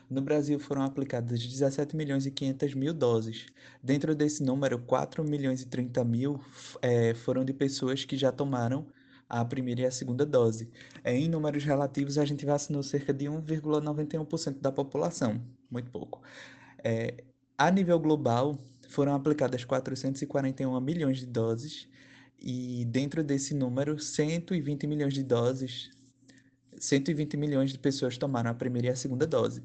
[0.08, 3.46] No Brasil foram aplicadas 17 milhões e 500 mil doses.
[3.82, 6.40] Dentro desse número, 4 milhões e 30 mil
[6.80, 8.86] é, foram de pessoas que já tomaram
[9.40, 10.70] a primeira e a segunda dose.
[11.02, 16.22] É, em números relativos, a gente vacinou cerca de 1,91% da população, muito pouco.
[16.84, 17.24] É,
[17.58, 21.88] a nível global, foram aplicadas 441 milhões de doses,
[22.38, 25.90] e dentro desse número, 120 milhões de doses,
[26.78, 29.62] 120 milhões de pessoas tomaram a primeira e a segunda dose.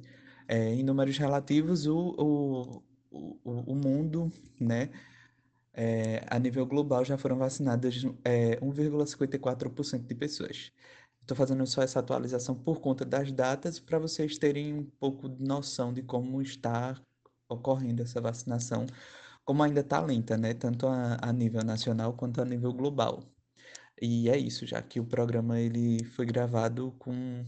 [0.47, 4.89] É, em números relativos, o, o, o, o mundo, né,
[5.81, 10.73] é, a nível global já foram vacinadas é, 1,54% de pessoas.
[11.21, 15.41] Estou fazendo só essa atualização por conta das datas para vocês terem um pouco de
[15.41, 16.99] noção de como está
[17.47, 18.85] ocorrendo essa vacinação,
[19.45, 20.53] como ainda está lenta, né?
[20.53, 23.23] Tanto a, a nível nacional quanto a nível global.
[24.01, 27.45] E é isso, já que o programa ele foi gravado com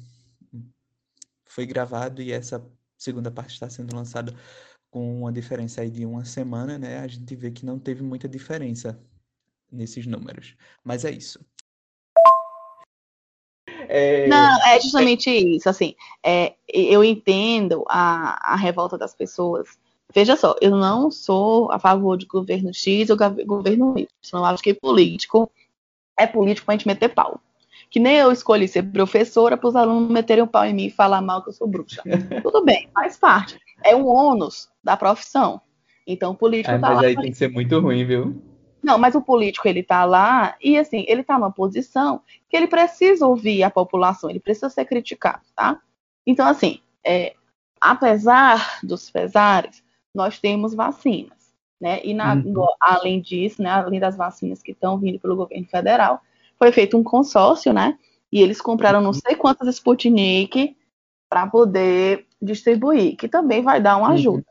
[1.46, 2.66] foi gravado e essa
[2.98, 4.34] segunda parte está sendo lançada
[4.92, 7.00] com uma diferença aí de uma semana, né?
[7.00, 9.00] A gente vê que não teve muita diferença
[9.72, 10.56] nesses números.
[10.84, 11.40] Mas é isso.
[13.88, 14.28] É...
[14.28, 15.36] Não, é justamente é...
[15.36, 15.70] isso.
[15.70, 19.80] Assim, é, eu entendo a, a revolta das pessoas.
[20.14, 24.08] Veja só, eu não sou a favor de governo X ou governo Y.
[24.34, 25.50] Eu acho que político
[26.20, 27.40] é político pra gente meter pau.
[27.90, 30.86] Que nem eu escolhi ser professora para os alunos meterem o um pau em mim
[30.86, 32.04] e falar mal que eu sou bruxa.
[32.44, 33.58] Tudo bem, faz parte.
[33.84, 35.62] É um ônus da profissão.
[36.06, 36.96] Então, o político é, tá mas lá.
[36.96, 38.42] Mas aí tem que ser muito ruim, viu?
[38.84, 42.68] Não, mas o político ele tá lá e assim, ele tá numa posição que ele
[42.68, 45.80] precisa ouvir a população, ele precisa ser criticado, tá?
[46.26, 47.36] Então, assim, é,
[47.80, 52.02] apesar dos pesares, nós temos vacinas, né?
[52.04, 52.66] E na, uhum.
[52.80, 56.22] além disso, né, além das vacinas que estão vindo pelo governo federal,
[56.58, 57.98] foi feito um consórcio, né?
[58.32, 60.76] E eles compraram não sei quantas Sputnik
[61.30, 64.14] para poder distribuir, que também vai dar uma uhum.
[64.14, 64.46] ajuda.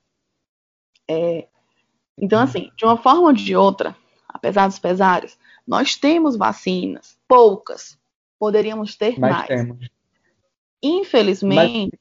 [1.09, 1.17] Uhum.
[1.17, 1.49] É,
[2.17, 3.97] então, assim, de uma forma ou de outra,
[4.29, 7.99] apesar dos pesares, nós temos vacinas, poucas,
[8.39, 9.47] poderíamos ter Mas mais.
[9.47, 9.89] Temos.
[10.83, 11.99] Infelizmente,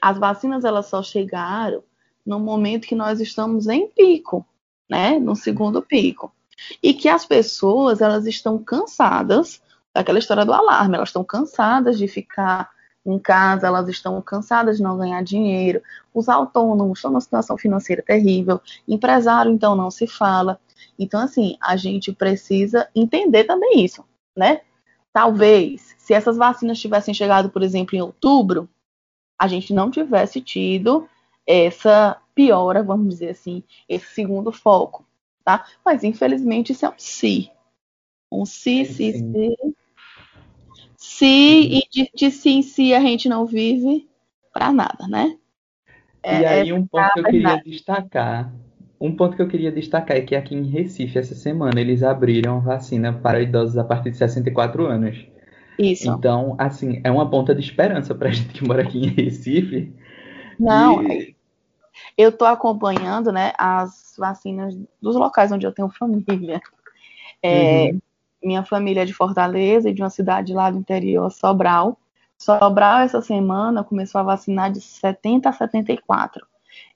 [0.00, 0.12] Mas...
[0.14, 1.82] as vacinas elas só chegaram
[2.24, 4.46] no momento que nós estamos em pico,
[4.88, 6.32] né, no segundo pico,
[6.82, 9.60] e que as pessoas elas estão cansadas
[9.92, 12.70] daquela história do alarme, elas estão cansadas de ficar
[13.04, 15.82] em casa, elas estão cansadas de não ganhar dinheiro,
[16.14, 20.60] os autônomos estão numa situação financeira terrível, empresário então não se fala.
[20.98, 24.04] Então, assim, a gente precisa entender também isso,
[24.36, 24.60] né?
[25.12, 28.68] Talvez, se essas vacinas tivessem chegado, por exemplo, em outubro,
[29.38, 31.08] a gente não tivesse tido
[31.46, 35.04] essa piora, vamos dizer assim, esse segundo foco,
[35.44, 35.66] tá?
[35.84, 37.50] Mas, infelizmente, isso é um si.
[38.30, 39.74] Um si, si, si,
[41.22, 44.08] se e de, de si em si a gente não vive
[44.52, 45.36] para nada, né?
[46.20, 48.52] É, e aí um ponto que eu queria destacar,
[49.00, 52.60] um ponto que eu queria destacar é que aqui em Recife essa semana eles abriram
[52.60, 55.24] vacina para idosos a partir de 64 anos.
[55.78, 56.08] Isso.
[56.10, 59.92] Então, assim, é uma ponta de esperança para a gente que mora aqui em Recife.
[60.58, 61.34] Não, e...
[62.16, 66.60] eu estou acompanhando, né, as vacinas dos locais onde eu tenho família.
[67.42, 68.00] É, uhum
[68.42, 71.98] minha família é de Fortaleza e de uma cidade lá do interior, Sobral.
[72.38, 76.44] Sobral, essa semana, começou a vacinar de 70 a 74.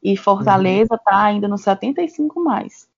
[0.03, 1.25] E Fortaleza está uhum.
[1.25, 2.89] ainda no 75 mais.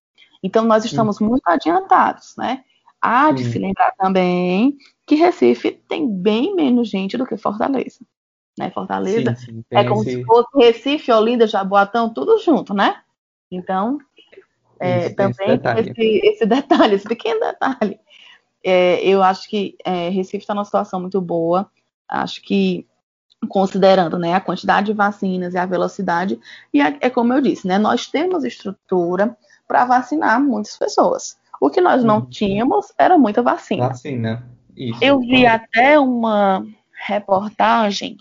[0.42, 1.28] Então, nós estamos uhum.
[1.28, 2.64] muito adiantados, né?
[3.00, 3.50] Há de uhum.
[3.50, 8.00] se lembrar também que Recife tem bem menos gente do que Fortaleza.
[8.58, 8.70] Né?
[8.70, 10.16] Fortaleza sim, sim, é como esse...
[10.16, 13.02] se fosse Recife, Olinda, Jaboatão, tudo junto, né?
[13.50, 13.98] Então,
[14.80, 18.00] é, também esse, esse, esse detalhe, esse pequeno detalhe
[18.64, 21.70] é, eu acho que é, Recife está numa situação muito boa.
[22.08, 22.86] Acho que
[23.48, 26.40] considerando né, a quantidade de vacinas e a velocidade,
[26.72, 31.38] e é, é como eu disse, né, nós temos estrutura para vacinar muitas pessoas.
[31.60, 32.26] O que nós não uhum.
[32.26, 33.88] tínhamos era muita vacina.
[33.88, 34.48] Vacina.
[34.76, 35.02] Isso.
[35.02, 36.64] Eu vi até uma
[37.06, 38.16] reportagem.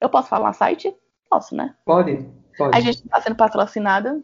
[0.00, 0.94] Eu posso falar site?
[1.30, 1.74] Posso, né?
[1.84, 2.28] Pode.
[2.56, 2.76] pode.
[2.76, 4.20] A gente está sendo patrocinada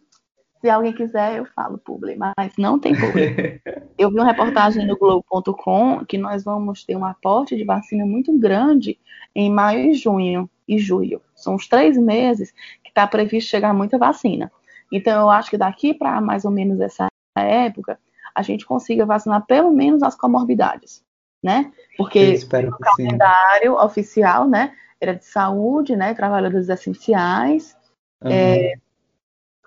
[0.64, 3.60] se alguém quiser, eu falo publi, mas não tem publi.
[3.98, 8.32] eu vi uma reportagem no Globo.com que nós vamos ter um aporte de vacina muito
[8.38, 8.98] grande
[9.34, 11.20] em maio e junho e julho.
[11.34, 12.50] São os três meses
[12.82, 14.50] que está previsto chegar muita vacina.
[14.90, 17.98] Então, eu acho que daqui para mais ou menos essa época,
[18.34, 21.04] a gente consiga vacinar pelo menos as comorbidades,
[21.42, 21.70] né?
[21.94, 23.84] Porque o calendário sim.
[23.84, 27.76] oficial, né, era de saúde, né, trabalhadores essenciais,
[28.22, 28.30] uhum.
[28.30, 28.78] é,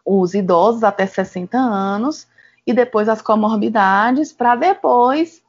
[0.10, 2.26] os idosos até 60 anos
[2.66, 5.44] e depois as comorbidades para depois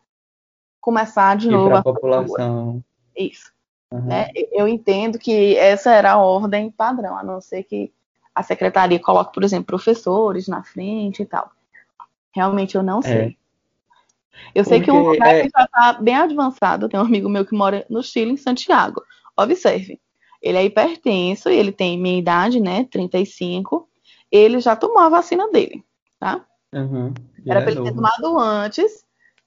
[0.81, 2.83] começar de e novo a população.
[3.16, 3.53] Isso.
[3.92, 4.07] Uhum.
[4.07, 4.29] Né?
[4.51, 7.92] Eu entendo que essa era a ordem padrão, a não ser que
[8.35, 11.51] a secretaria coloque, por exemplo, professores na frente e tal.
[12.35, 13.03] Realmente eu não é.
[13.03, 13.27] sei.
[13.27, 13.35] É.
[14.55, 15.42] Eu sei Porque que um lugar é...
[15.42, 19.03] que já está bem avançado, tem um amigo meu que mora no Chile, em Santiago.
[19.37, 20.01] Observe,
[20.42, 23.88] ele é hipertenso e ele tem minha idade, né, 35,
[24.31, 25.85] ele já tomou a vacina dele,
[26.18, 26.44] tá?
[26.74, 27.14] Uhum.
[27.46, 29.04] Era para ele ter tomado antes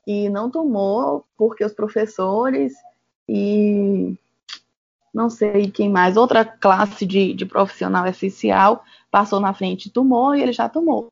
[0.07, 2.73] e não tomou porque os professores
[3.29, 4.17] e
[5.13, 10.33] não sei quem mais, outra classe de, de profissional essencial passou na frente e tomou
[10.33, 11.09] e ele já tomou.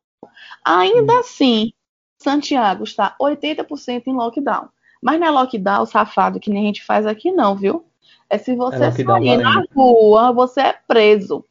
[0.66, 1.20] Ainda uhum.
[1.20, 1.74] assim,
[2.18, 4.70] Santiago está 80% em lockdown.
[5.02, 7.86] Mas não é lockdown safado que nem a gente faz aqui, não, viu?
[8.30, 11.46] É se você é sair na rua, você é preso.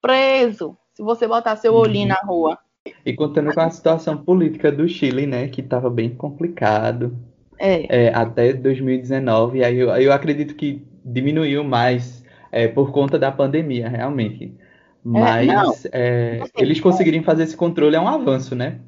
[0.00, 2.14] Preso se você botar seu olhinho uhum.
[2.14, 2.58] na rua.
[3.04, 7.14] E contando com a situação política do Chile, né, que estava bem complicado.
[7.58, 8.06] é.
[8.06, 9.58] É, até 2019.
[9.58, 14.56] E aí eu, eu acredito que diminuiu mais é, por conta da pandemia, realmente.
[15.04, 18.80] Mas é, assim, eles conseguirem fazer esse controle é um avanço, né?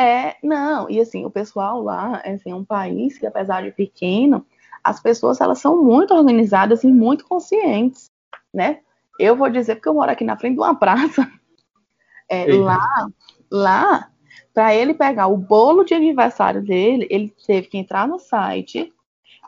[0.00, 4.44] É, não, e assim, o pessoal lá, assim, é um país que, apesar de pequeno,
[4.82, 8.10] as pessoas, elas são muito organizadas e muito conscientes,
[8.52, 8.80] né?
[9.18, 11.30] Eu vou dizer, porque eu moro aqui na frente de uma praça,
[12.28, 13.06] é, lá,
[13.50, 14.08] lá,
[14.52, 18.92] para ele pegar o bolo de aniversário dele, ele teve que entrar no site,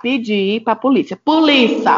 [0.01, 1.93] pedir para a polícia, polícia,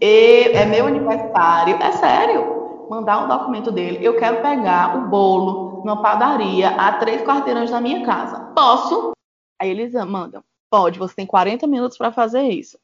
[0.00, 6.02] é meu aniversário, é sério, mandar um documento dele, eu quero pegar o bolo numa
[6.02, 8.40] padaria a três quarteirões da minha casa.
[8.54, 9.12] Posso?
[9.60, 10.42] Aí eles mandam.
[10.68, 12.78] Pode, você tem 40 minutos para fazer isso.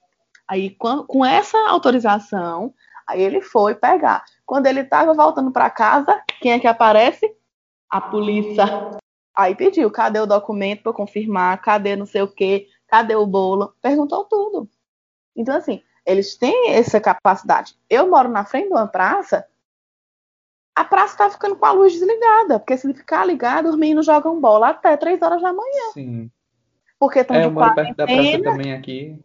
[0.46, 2.72] Aí, com essa autorização,
[3.12, 4.24] aí ele foi pegar.
[4.44, 7.34] Quando ele estava voltando para casa, quem é que aparece?
[7.88, 8.64] A polícia.
[9.34, 11.60] Aí pediu, cadê o documento para confirmar?
[11.62, 12.68] Cadê não sei o quê?
[12.86, 13.74] Cadê o bolo?
[13.80, 14.68] Perguntou tudo.
[15.34, 17.74] Então, assim, eles têm essa capacidade.
[17.88, 19.46] Eu moro na frente de uma praça
[20.74, 24.40] a praça tá ficando com a luz desligada, porque se ficar ligado, os meninos jogam
[24.40, 25.92] bola até 3 horas da manhã.
[25.92, 26.30] Sim.
[26.98, 27.94] Porque estão é, de quarentena.
[27.94, 29.18] Perto da praça também aqui.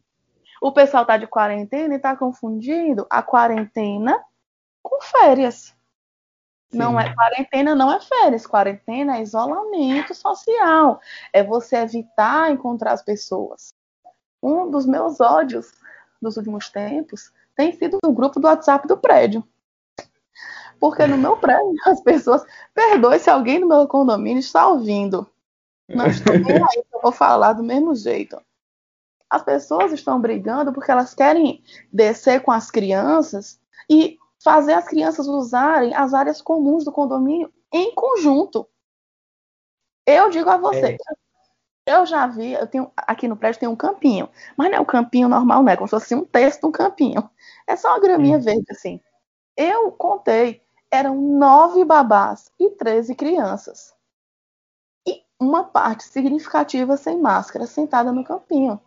[0.62, 4.20] O pessoal tá de quarentena e tá confundindo a quarentena
[4.82, 5.76] com férias.
[6.70, 6.80] Sim.
[6.80, 8.46] Não é quarentena, não é férias.
[8.46, 11.00] Quarentena é isolamento social.
[11.32, 13.74] É você evitar encontrar as pessoas.
[14.42, 15.72] Um dos meus ódios
[16.22, 19.44] dos últimos tempos tem sido no grupo do WhatsApp do prédio.
[20.80, 22.46] Porque no meu prédio, as pessoas.
[22.74, 25.28] Perdoe se alguém do meu condomínio está ouvindo.
[25.88, 28.40] Não estou nem aí, eu vou falar do mesmo jeito.
[29.30, 33.60] As pessoas estão brigando porque elas querem descer com as crianças
[33.90, 38.68] e fazer as crianças usarem as áreas comuns do condomínio em conjunto.
[40.06, 40.98] Eu digo a você,
[41.86, 41.98] é.
[41.98, 44.86] eu já vi, eu tenho aqui no prédio tem um campinho, mas não é um
[44.86, 45.76] campinho normal, né?
[45.76, 47.30] Como se fosse um texto, um campinho.
[47.68, 48.42] É só uma graminha hum.
[48.42, 49.02] verde assim.
[49.58, 50.62] Eu contei
[50.92, 53.94] eram nove babás e treze crianças.
[55.08, 58.80] E uma parte significativa sem máscara, sentada no campinho.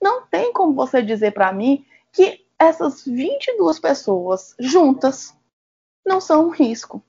[0.00, 5.36] Não tem como você dizer para mim que essas 22 pessoas juntas
[6.06, 7.02] não são um risco.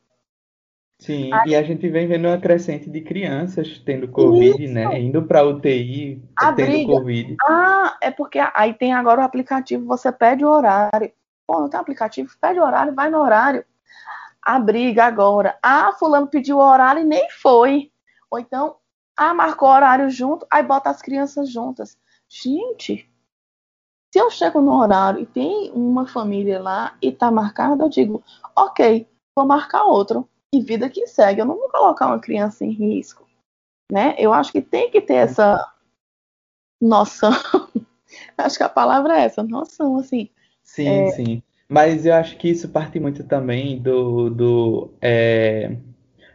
[1.00, 4.74] Sim, e a gente vem vendo uma crescente de crianças tendo Covid, Isso.
[4.74, 5.00] né?
[5.00, 6.92] Indo para UTI, a tendo briga.
[6.92, 7.38] Covid.
[7.48, 11.12] Ah, é porque aí tem agora o aplicativo, você pede o horário.
[11.48, 13.64] Pô, não tem aplicativo, pede o horário, vai no horário
[14.42, 15.58] a briga agora.
[15.62, 17.92] Ah, fulano pediu o horário e nem foi.
[18.30, 18.78] Ou então,
[19.16, 21.98] ah, marcou horário junto, aí bota as crianças juntas.
[22.30, 23.10] Gente,
[24.14, 28.24] se eu chego no horário e tem uma família lá e tá marcada, eu digo,
[28.56, 30.28] ok, vou marcar outro.
[30.54, 31.42] E vida que segue.
[31.42, 33.28] Eu não vou colocar uma criança em risco.
[33.92, 34.16] Né?
[34.18, 35.64] Eu acho que tem que ter essa
[36.82, 37.32] noção.
[38.38, 40.30] acho que a palavra é essa, noção, assim.
[40.64, 41.44] Sim, é, sim.
[41.68, 45.78] Mas eu acho que isso parte muito também do, do é,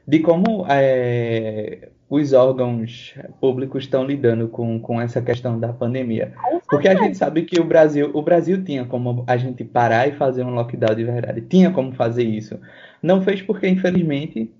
[0.06, 6.32] de como é, os órgãos públicos estão lidando com, com essa questão da pandemia.
[6.68, 10.12] Porque a gente sabe que o Brasil, o Brasil tinha como a gente parar e
[10.12, 11.40] fazer um lockdown de verdade.
[11.40, 12.58] Tinha como fazer isso.
[13.02, 14.50] Não fez porque, infelizmente,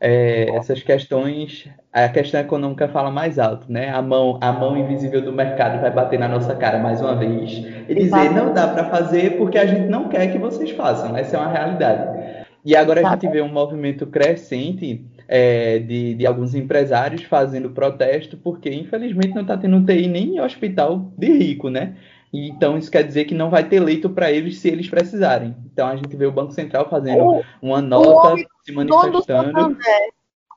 [0.00, 3.90] é, essas questões, a questão econômica fala mais alto, né?
[3.90, 7.64] A mão, a mão invisível do mercado vai bater na nossa cara mais uma vez
[7.88, 11.16] e dizer não dá para fazer porque a gente não quer que vocês façam.
[11.16, 12.44] Essa é uma realidade.
[12.64, 18.36] E agora a gente vê um movimento crescente é, de, de alguns empresários fazendo protesto
[18.36, 21.96] porque infelizmente não está tendo UTI nem hospital de rico, né?
[22.32, 25.54] então isso quer dizer que não vai ter leito para eles se eles precisarem.
[25.72, 29.78] Então a gente vê o Banco Central fazendo uma nota homem, se manifestando.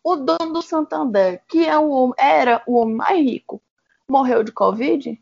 [0.03, 3.61] o dono do Santander, que é o homem, era o homem mais rico,
[4.09, 5.21] morreu de Covid?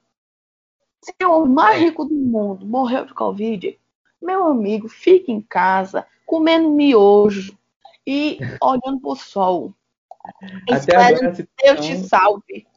[1.02, 3.78] Se é o homem mais rico do mundo morreu de Covid,
[4.22, 7.58] meu amigo, fique em casa, comendo miojo
[8.06, 9.74] e olhando pro sol.
[10.70, 12.68] Até Espero que Deus te salve.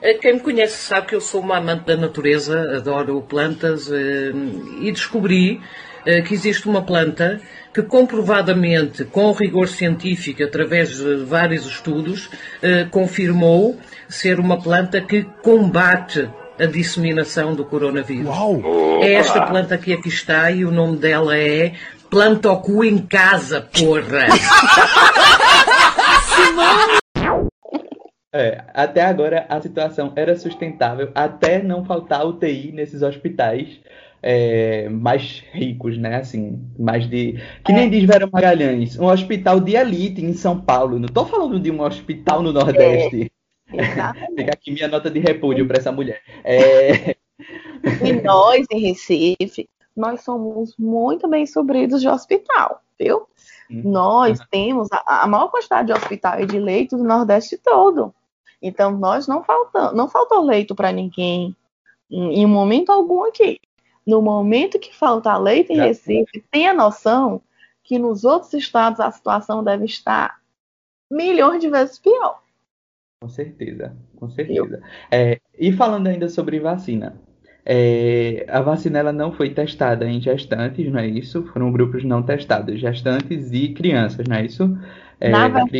[0.00, 4.32] Eh, quem me conhece sabe que eu sou uma amante da natureza, adoro plantas eh,
[4.80, 5.60] e descobri
[6.04, 7.40] eh, que existe uma planta
[7.72, 12.28] que comprovadamente, com rigor científico, através de vários estudos,
[12.90, 13.78] confirmou
[14.10, 16.28] ser uma planta que combate
[16.60, 18.28] a disseminação do coronavírus.
[18.28, 18.60] Uau.
[19.02, 21.72] É esta planta que aqui está e o nome dela é
[22.12, 24.26] Plantocu em casa, porra!
[28.34, 33.78] É, até agora a situação era sustentável, até não faltar UTI nesses hospitais
[34.22, 36.16] é, mais ricos, né?
[36.16, 37.38] Assim, mais de.
[37.62, 37.90] Que nem é.
[37.90, 40.98] diz Vera Magalhães, um hospital de elite em São Paulo.
[40.98, 43.30] Não tô falando de um hospital no Nordeste.
[43.68, 46.22] Fica aqui minha nota de repúdio para essa mulher.
[46.42, 47.14] É...
[48.02, 53.26] E nós, em Recife, nós somos muito bem supridos de hospital, viu?
[53.70, 53.82] Uhum.
[53.84, 58.14] Nós temos a, a, maior quantidade de hospital e de leito do Nordeste todo.
[58.60, 61.56] Então, nós não faltamos, não faltou leito para ninguém
[62.10, 63.58] em, em momento algum aqui.
[64.06, 67.40] No momento que falta leito em Recife, tenha noção
[67.84, 70.40] que nos outros estados a situação deve estar
[71.10, 72.40] milhões de vezes pior.
[73.20, 74.82] Com certeza, com certeza.
[75.10, 77.20] É, e falando ainda sobre vacina,
[77.64, 81.44] é, a vacina ela não foi testada em gestantes, não é isso?
[81.46, 84.64] Foram grupos não testados, gestantes e crianças, não é isso?
[85.20, 85.70] É, na verdade,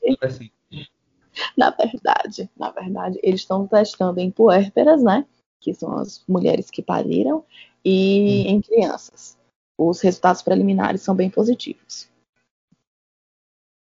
[0.00, 0.50] crianças,
[1.56, 5.26] na verdade, na verdade, eles estão testando em puérperas, né?
[5.60, 7.44] Que são as mulheres que pariram,
[7.84, 8.50] e hum.
[8.50, 9.36] em crianças.
[9.78, 12.08] Os resultados preliminares são bem positivos.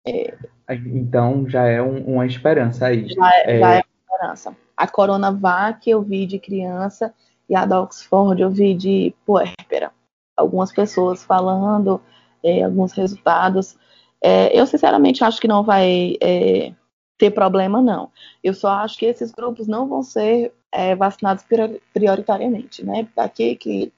[0.06, 0.36] É,
[0.68, 3.08] então já é um, uma esperança aí.
[3.08, 4.56] Já é, é, já é uma esperança.
[4.76, 7.14] A Coronavac eu vi de criança
[7.48, 9.92] e a da Oxford eu vi de puérpera.
[10.36, 12.00] Algumas pessoas falando,
[12.42, 13.76] é, alguns resultados.
[14.22, 16.72] É, eu sinceramente acho que não vai é,
[17.16, 18.10] ter problema, não.
[18.42, 21.44] Eu só acho que esses grupos não vão ser é, vacinados
[21.92, 23.08] prioritariamente, né?
[23.16, 23.92] Daqui que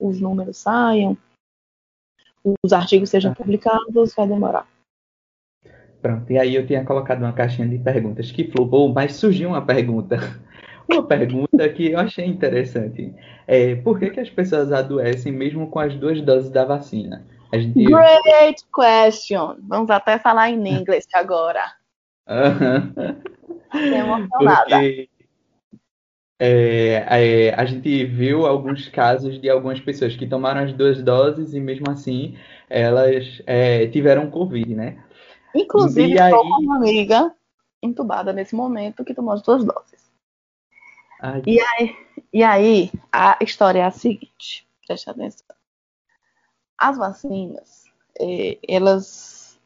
[0.00, 1.16] os números saiam,
[2.62, 3.34] os artigos sejam é.
[3.34, 4.66] publicados, vai demorar.
[6.02, 9.64] Pronto, e aí eu tinha colocado uma caixinha de perguntas que flopou, mas surgiu uma
[9.64, 10.18] pergunta.
[10.88, 13.14] Uma pergunta que eu achei interessante.
[13.46, 17.24] É, por que, que as pessoas adoecem mesmo com as duas doses da vacina?
[17.52, 17.84] Gente...
[17.84, 19.56] Great question.
[19.62, 21.72] Vamos até falar em inglês agora.
[23.74, 24.70] Emocionada.
[24.70, 25.08] Porque,
[26.38, 31.54] é, é, a gente viu alguns casos de algumas pessoas que tomaram as duas doses
[31.54, 32.36] e mesmo assim
[32.68, 34.98] elas é, tiveram Covid, né?
[35.54, 36.32] Inclusive, estou aí...
[36.32, 37.32] com uma amiga
[37.80, 40.03] entubada nesse momento que tomou as duas doses.
[41.24, 41.42] Ai.
[41.46, 41.96] E, aí,
[42.34, 45.56] e aí, a história é a seguinte, preste atenção.
[46.76, 47.84] As vacinas,
[48.20, 49.58] é, elas,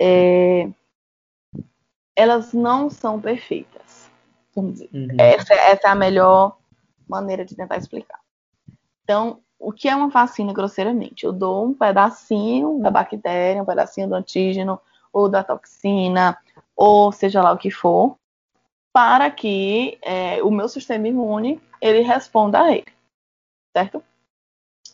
[0.00, 0.70] é,
[2.14, 4.08] elas não são perfeitas.
[4.54, 4.90] Vamos dizer.
[4.94, 5.16] Uhum.
[5.18, 6.58] Essa, essa é a melhor
[7.08, 8.20] maneira de tentar explicar.
[9.02, 11.26] Então, o que é uma vacina grosseiramente?
[11.26, 14.80] Eu dou um pedacinho da bactéria, um pedacinho do antígeno,
[15.12, 16.38] ou da toxina,
[16.76, 18.16] ou seja lá o que for,
[18.94, 22.86] para que é, o meu sistema imune ele responda a ele,
[23.76, 24.02] certo?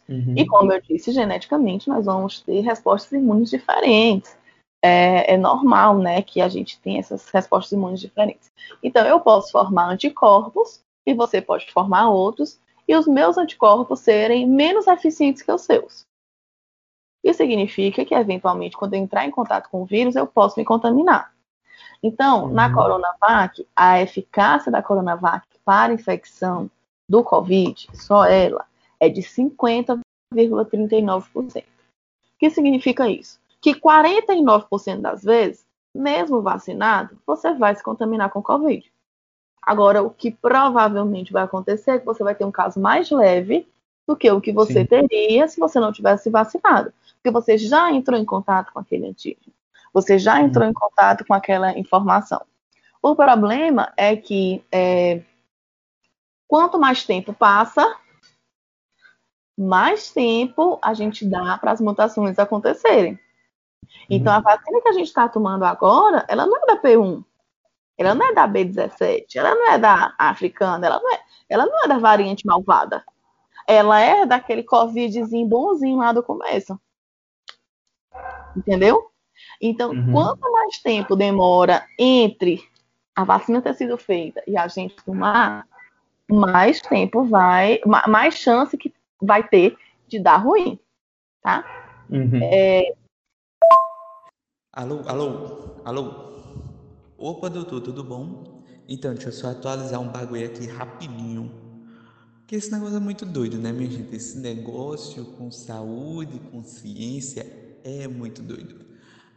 [0.09, 0.35] Uhum.
[0.37, 4.39] E como eu disse, geneticamente nós vamos ter respostas imunes diferentes.
[4.83, 8.51] É, é, normal, né, que a gente tenha essas respostas imunes diferentes.
[8.83, 14.47] Então eu posso formar anticorpos e você pode formar outros e os meus anticorpos serem
[14.47, 16.07] menos eficientes que os seus.
[17.23, 20.65] Isso significa que, eventualmente, quando eu entrar em contato com o vírus, eu posso me
[20.65, 21.31] contaminar.
[22.03, 22.53] Então, uhum.
[22.53, 26.71] na Coronavac, a eficácia da Coronavac para infecção
[27.09, 28.65] do Covid, só ela,
[28.99, 31.23] é de 50,39%.
[31.33, 31.65] O
[32.39, 33.39] que significa isso?
[33.61, 38.91] Que 49% das vezes, mesmo vacinado, você vai se contaminar com Covid.
[39.63, 43.69] Agora, o que provavelmente vai acontecer é que você vai ter um caso mais leve
[44.09, 44.87] do que o que você Sim.
[44.87, 49.53] teria se você não tivesse vacinado porque você já entrou em contato com aquele antígeno,
[49.93, 52.45] você já entrou em contato com aquela informação.
[53.03, 55.23] O problema é que é,
[56.47, 57.97] quanto mais tempo passa,
[59.59, 63.19] mais tempo a gente dá para as mutações acontecerem.
[64.09, 67.25] Então, a vacina que a gente está tomando agora, ela não é da P1,
[67.99, 71.85] ela não é da B17, ela não é da africana, ela não é, ela não
[71.85, 73.05] é da variante malvada.
[73.67, 76.81] Ela é daquele Covidzinho bonzinho lá do começo.
[78.57, 79.10] Entendeu?
[79.61, 80.13] Então, uhum.
[80.13, 82.63] quanto mais tempo demora entre
[83.15, 85.67] a vacina ter sido feita e a gente tomar,
[86.31, 89.77] mais tempo vai, mais chance que vai ter
[90.09, 90.79] de dar ruim,
[91.43, 91.65] tá?
[92.09, 92.41] Uhum.
[92.43, 92.95] É...
[94.73, 96.31] Alô, alô, alô.
[97.19, 98.63] Opa, doutor, tudo bom?
[98.89, 101.53] Então, deixa eu só atualizar um bagulho aqui rapidinho.
[102.39, 104.15] Porque esse negócio é muito doido, né, minha gente?
[104.17, 107.47] Esse negócio com saúde, com ciência
[107.85, 108.90] é muito doido.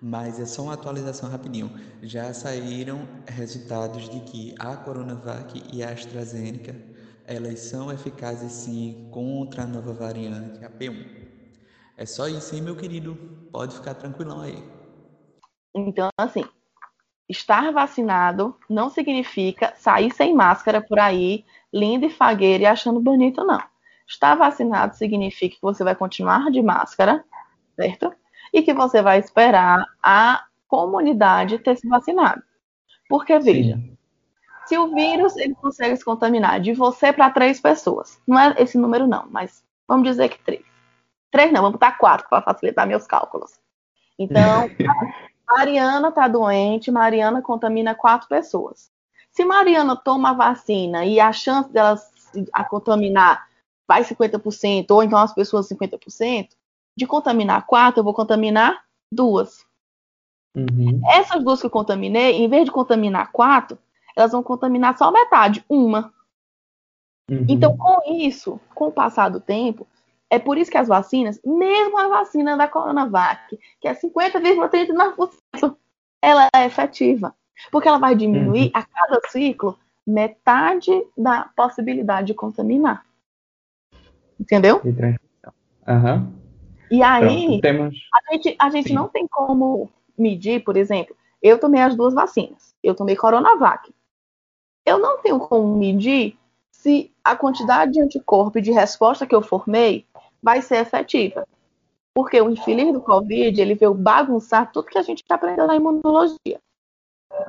[0.04, 1.72] Mas é só uma atualização rapidinho.
[2.02, 6.76] Já saíram resultados de que a Coronavac e a AstraZeneca
[7.26, 11.06] elas são eficazes sim contra a nova variante, a P1.
[11.98, 13.16] É só isso, hein, meu querido?
[13.52, 14.62] Pode ficar tranquilão aí.
[15.76, 16.44] Então, assim,
[17.30, 23.44] estar vacinado não significa sair sem máscara por aí, lindo e fagueiro e achando bonito,
[23.46, 23.62] não.
[24.08, 27.26] Estar vacinado significa que você vai continuar de máscara,
[27.76, 28.14] certo?
[28.54, 32.42] E que você vai esperar a comunidade ter se vacinado.
[33.10, 33.94] Porque, veja, Sim.
[34.66, 38.78] Se o vírus ele consegue se contaminar de você para três pessoas, não é esse
[38.78, 40.64] número não, mas vamos dizer que três.
[41.30, 43.60] Três não, vamos botar quatro para facilitar meus cálculos.
[44.18, 44.70] Então,
[45.48, 48.90] Mariana está doente, Mariana contamina quatro pessoas.
[49.32, 52.00] Se Mariana toma a vacina e a chance dela
[52.54, 53.48] a contaminar
[53.88, 56.50] vai 50%, ou então as pessoas 50%,
[56.96, 59.66] de contaminar quatro, eu vou contaminar duas.
[60.56, 61.02] Uhum.
[61.10, 63.78] Essas duas que eu contaminei, em vez de contaminar quatro,
[64.16, 66.14] elas vão contaminar só metade, uma.
[67.30, 67.46] Uhum.
[67.50, 69.88] Então, com isso, com o passar do tempo,
[70.30, 75.76] é por isso que as vacinas, mesmo a vacina da Coronavac, que é 50,39%,
[76.22, 77.36] ela é efetiva.
[77.72, 78.72] Porque ela vai diminuir uhum.
[78.74, 83.06] a cada ciclo metade da possibilidade de contaminar.
[84.40, 84.82] Entendeu?
[85.88, 86.43] Uhum.
[86.94, 87.96] E aí, temos...
[88.14, 92.76] a gente, a gente não tem como medir, por exemplo, eu tomei as duas vacinas.
[92.84, 93.92] Eu tomei Coronavac.
[94.86, 96.38] Eu não tenho como medir
[96.72, 100.06] se a quantidade de anticorpo e de resposta que eu formei
[100.40, 101.48] vai ser efetiva.
[102.14, 106.60] Porque o infeliz do Covid, ele veio bagunçar tudo que a gente aprendeu na imunologia.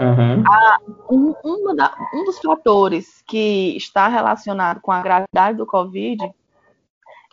[0.01, 0.43] Uhum.
[0.49, 0.79] A,
[1.11, 6.33] um, da, um dos fatores que está relacionado com a gravidade do Covid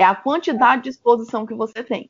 [0.02, 2.10] é a quantidade de exposição que você tem.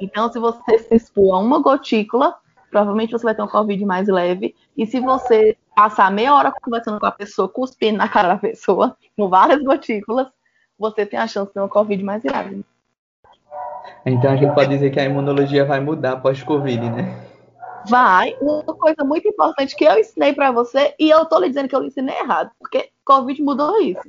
[0.00, 2.36] Então, se você se expor a uma gotícula,
[2.70, 4.54] provavelmente você vai ter um Covid mais leve.
[4.76, 8.96] E se você passar meia hora conversando com a pessoa, cuspindo na cara da pessoa,
[9.16, 10.28] com várias gotículas,
[10.78, 12.64] você tem a chance de ter um Covid mais grave.
[14.04, 17.24] Então a gente pode dizer que a imunologia vai mudar após Covid, né?
[17.88, 18.34] Vai.
[18.40, 21.76] Uma coisa muito importante que eu ensinei para você, e eu tô lhe dizendo que
[21.76, 24.02] eu ensinei errado, porque Covid mudou isso.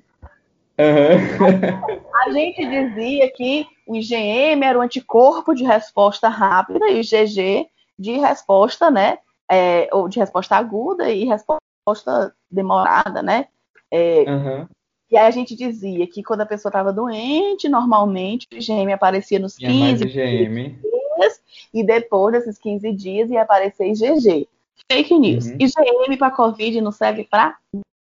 [0.78, 2.02] Uhum.
[2.14, 7.68] a gente dizia que o IgM era o anticorpo de resposta rápida e o IgG
[7.98, 9.20] de resposta, né?
[9.50, 13.48] É, ou de resposta aguda e resposta demorada, né?
[13.92, 14.68] É, uhum.
[15.10, 19.40] E aí a gente dizia que quando a pessoa estava doente, normalmente o IgM aparecia
[19.40, 20.80] nos 15 IgM.
[20.82, 21.42] dias,
[21.74, 24.48] e depois desses 15 dias ia aparecer IgG.
[24.92, 25.46] Fake news.
[25.46, 25.58] Uhum.
[25.60, 27.56] IgM para Covid não serve para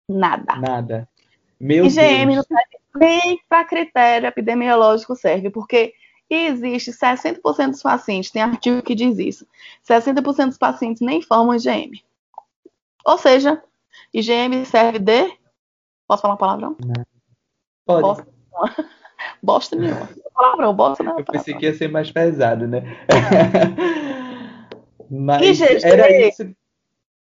[0.09, 0.55] nada.
[0.55, 1.07] Nada.
[1.59, 2.35] Meu IgM Deus.
[2.35, 5.93] não serve nem para critério epidemiológico serve, porque
[6.29, 9.45] existe 60% dos pacientes, tem artigo que diz isso,
[9.87, 12.01] 60% dos pacientes nem formam IgM.
[13.05, 13.61] Ou seja,
[14.13, 15.31] IgM serve de
[16.07, 16.75] Posso falar um palavrão?
[16.85, 17.05] Não.
[17.85, 18.01] Pode.
[18.01, 18.27] Bosta,
[19.41, 20.09] bosta nenhuma.
[20.33, 21.17] Palavrão, bosta não.
[21.17, 22.81] É Eu pensei que ia ser mais pesado, né?
[25.09, 26.55] Mas IgG, era isso.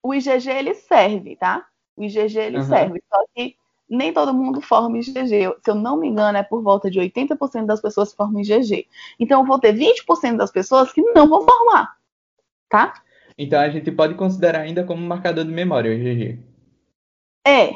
[0.01, 1.65] O IgG ele serve, tá?
[1.95, 2.63] O IgG ele uhum.
[2.63, 3.55] serve, só que
[3.89, 5.53] nem todo mundo forma IgG.
[5.63, 8.87] Se eu não me engano, é por volta de 80% das pessoas que formam IgG.
[9.19, 11.95] Então, eu vou ter 20% das pessoas que não vão formar,
[12.69, 12.93] tá?
[13.37, 16.39] Então, a gente pode considerar ainda como marcador de memória o IgG.
[17.45, 17.75] É,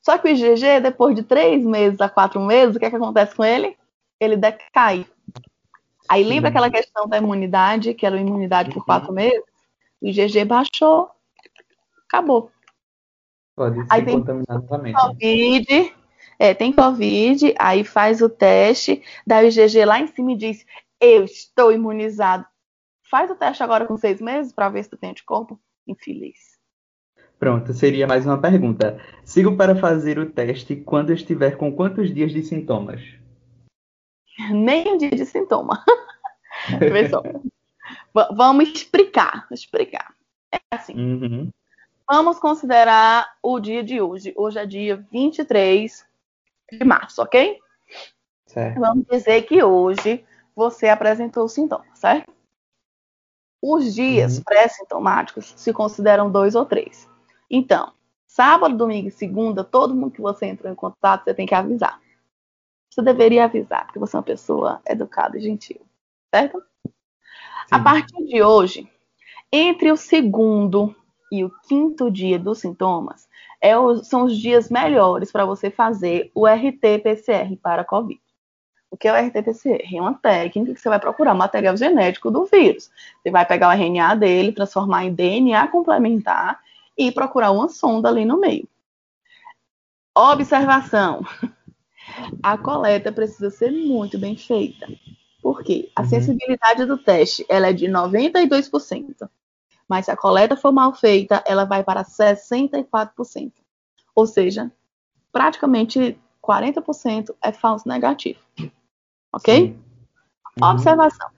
[0.00, 2.96] só que o IgG, depois de três meses a quatro meses, o que, é que
[2.96, 3.76] acontece com ele?
[4.20, 5.06] Ele decai.
[6.08, 9.14] Aí lembra aquela questão da imunidade, que era a imunidade por quatro uhum.
[9.14, 9.42] meses?
[10.00, 11.10] O IgG baixou,
[12.06, 12.50] acabou.
[13.56, 15.00] Pode se aí contaminar novamente.
[15.00, 15.94] Covid,
[16.38, 20.66] é, tem Covid, aí faz o teste, dá o IgG lá em cima e diz:
[21.00, 22.44] Eu estou imunizado.
[23.10, 25.60] Faz o teste agora com seis meses para ver se tu tem anticorpo.
[25.86, 26.54] Infeliz.
[27.38, 29.00] Pronto, seria mais uma pergunta.
[29.22, 33.02] Sigo para fazer o teste quando estiver com quantos dias de sintomas?
[34.50, 35.84] Nem um dia de sintoma.
[38.34, 39.46] Vamos explicar.
[39.50, 40.14] Explicar.
[40.52, 40.94] É assim.
[40.94, 41.50] Uhum.
[42.06, 44.34] Vamos considerar o dia de hoje.
[44.36, 46.06] Hoje é dia 23
[46.70, 47.58] de março, ok?
[48.46, 48.78] Certo.
[48.78, 50.24] Vamos dizer que hoje
[50.54, 52.30] você apresentou sintomas, certo?
[53.60, 54.44] Os dias uhum.
[54.44, 57.08] pré-sintomáticos se consideram dois ou três.
[57.50, 57.94] Então,
[58.26, 61.98] sábado, domingo e segunda, todo mundo que você entrou em contato, você tem que avisar.
[62.90, 65.80] Você deveria avisar, porque você é uma pessoa educada e gentil,
[66.32, 66.62] certo?
[66.86, 66.92] Sim.
[67.70, 68.88] A partir de hoje,
[69.50, 70.94] entre o segundo
[71.38, 73.28] e o quinto dia dos sintomas,
[73.60, 78.20] é o, são os dias melhores para você fazer o RT-PCR para a COVID.
[78.90, 79.96] O que é o RT-PCR?
[79.96, 82.90] É uma técnica que você vai procurar material genético do vírus.
[83.20, 86.60] Você vai pegar o RNA dele, transformar em DNA complementar
[86.96, 88.68] e procurar uma sonda ali no meio.
[90.16, 91.26] Observação:
[92.40, 94.86] a coleta precisa ser muito bem feita.
[95.42, 95.90] Por quê?
[95.96, 96.08] A uhum.
[96.08, 99.28] sensibilidade do teste ela é de 92%.
[99.88, 103.52] Mas se a coleta for mal feita, ela vai para 64%.
[104.14, 104.72] Ou seja,
[105.32, 108.40] praticamente 40% é falso negativo.
[109.32, 109.76] Ok?
[110.60, 110.68] Uhum.
[110.70, 111.28] Observação.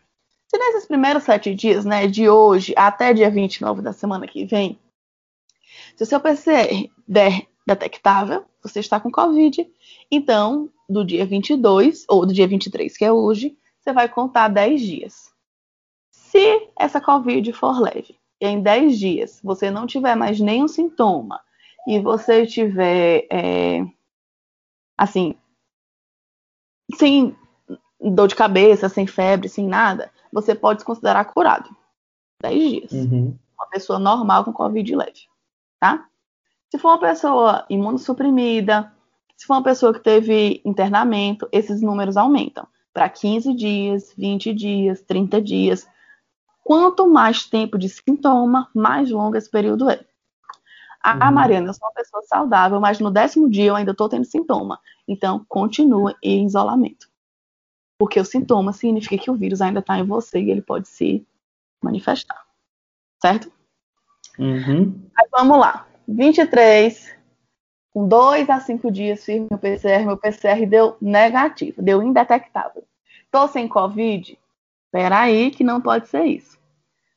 [0.47, 4.79] Se nesses primeiros sete dias, né, de hoje até dia 29 da semana que vem,
[5.97, 9.69] Se o seu PCR der detectável, você está com Covid,
[10.11, 14.81] então, do dia 22, ou do dia 23, que é hoje, você vai contar 10
[14.81, 15.33] dias.
[16.11, 21.41] Se essa Covid for leve, e em 10 dias você não tiver mais nenhum sintoma,
[21.87, 23.87] e você tiver, é,
[24.99, 25.37] assim,
[26.95, 27.37] sem
[28.01, 31.75] dor de cabeça, sem febre, sem nada, você pode se considerar curado.
[32.43, 32.93] 10 dias.
[32.93, 33.39] Uhum.
[33.57, 35.23] Uma pessoa normal com Covid leve,
[35.81, 36.09] tá?
[36.71, 38.93] Se for uma pessoa imunossuprimida,
[39.37, 45.03] se for uma pessoa que teve internamento, esses números aumentam para 15 dias, 20 dias,
[45.03, 45.87] 30 dias.
[46.67, 50.05] Quanto mais tempo de sintoma, mais longo esse período é.
[51.01, 51.35] Ah, uhum.
[51.35, 54.81] Mariana, eu sou uma pessoa saudável, mas no décimo dia eu ainda estou tendo sintoma.
[55.07, 57.09] Então, continue em isolamento.
[57.97, 61.25] Porque o sintoma significa que o vírus ainda está em você e ele pode se
[61.81, 62.45] manifestar.
[63.23, 63.53] Certo?
[64.37, 65.09] Uhum.
[65.31, 65.87] Vamos lá.
[66.09, 67.17] 23,
[67.95, 72.83] com dois a cinco dias fiz meu PCR, meu PCR deu negativo, deu indetectável.
[73.31, 74.37] Tô sem Covid?
[74.97, 76.59] Peraí, que não pode ser isso.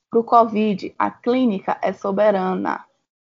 [0.09, 2.75] Para o Covid, a clínica é soberana.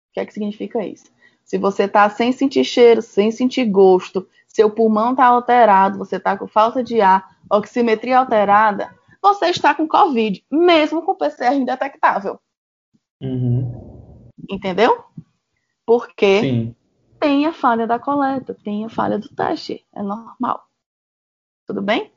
[0.10, 1.10] O que é que significa isso?
[1.46, 6.38] Se você está sem sentir cheiro, sem sentir gosto, seu pulmão está alterado, você está
[6.38, 12.38] com falta de ar, oximetria alterada, você está com Covid, mesmo com PCR indetectável.
[13.22, 14.30] Uhum.
[14.50, 15.06] Entendeu?
[15.86, 16.76] Porque Sim.
[17.18, 19.86] tem a falha da coleta, tem a falha do teste.
[19.96, 20.68] É normal.
[21.66, 22.12] Tudo bem?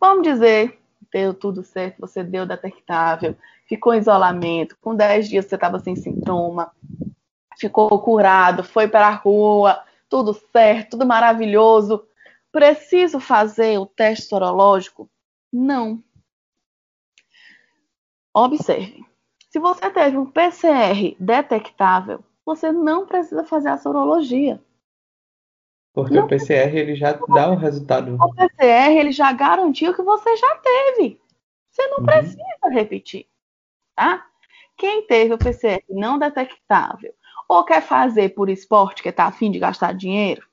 [0.00, 0.78] Vamos dizer,
[1.14, 3.36] deu tudo certo, você deu detectável,
[3.68, 6.72] ficou em isolamento, com 10 dias você estava sem sintoma,
[7.56, 12.04] ficou curado, foi para a rua, tudo certo, tudo maravilhoso.
[12.50, 15.08] Preciso fazer o teste sorológico?
[15.52, 16.02] Não.
[18.34, 19.06] Observe.
[19.50, 24.60] Se você teve um PCR detectável, você não precisa fazer a sorologia.
[25.94, 28.16] Porque não o PCR ele já dá o resultado.
[28.20, 31.20] O PCR ele já garantiu que você já teve.
[31.70, 32.04] Você não uhum.
[32.04, 33.26] precisa repetir,
[33.94, 34.26] tá?
[34.76, 37.14] Quem teve o PCR não detectável
[37.48, 40.44] ou quer fazer por esporte, que está afim de gastar dinheiro,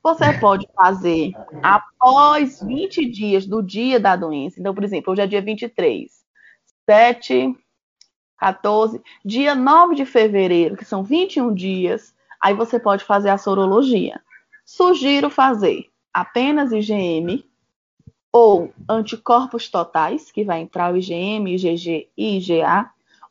[0.00, 4.60] você pode fazer após 20 dias do dia da doença.
[4.60, 6.08] Então, por exemplo, hoje é dia 23,
[6.88, 7.56] 7,
[8.38, 14.20] 14, dia 9 de fevereiro, que são 21 dias, aí você pode fazer a sorologia.
[14.64, 17.44] Sugiro fazer apenas IgM
[18.32, 22.90] ou anticorpos totais, que vai entrar o IgM, IgG e IgA,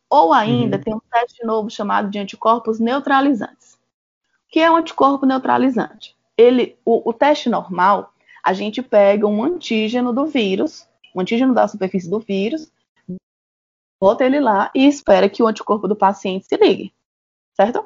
[0.10, 0.84] ou ainda uhum.
[0.84, 3.74] tem um teste novo chamado de anticorpos neutralizantes.
[3.74, 6.16] O que é um anticorpo neutralizante?
[6.38, 8.14] Ele, o, o teste normal,
[8.44, 12.72] a gente pega um antígeno do vírus, um antígeno da superfície do vírus,
[14.00, 16.94] bota ele lá e espera que o anticorpo do paciente se ligue,
[17.54, 17.86] certo?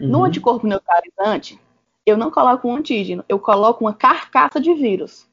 [0.00, 0.08] Uhum.
[0.08, 1.60] No anticorpo neutralizante,
[2.06, 5.28] eu não coloco um antígeno, eu coloco uma carcaça de vírus.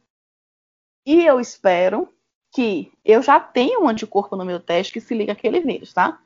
[1.06, 2.10] E eu espero
[2.52, 6.20] que eu já tenho um anticorpo no meu teste que se liga àquele vírus, tá?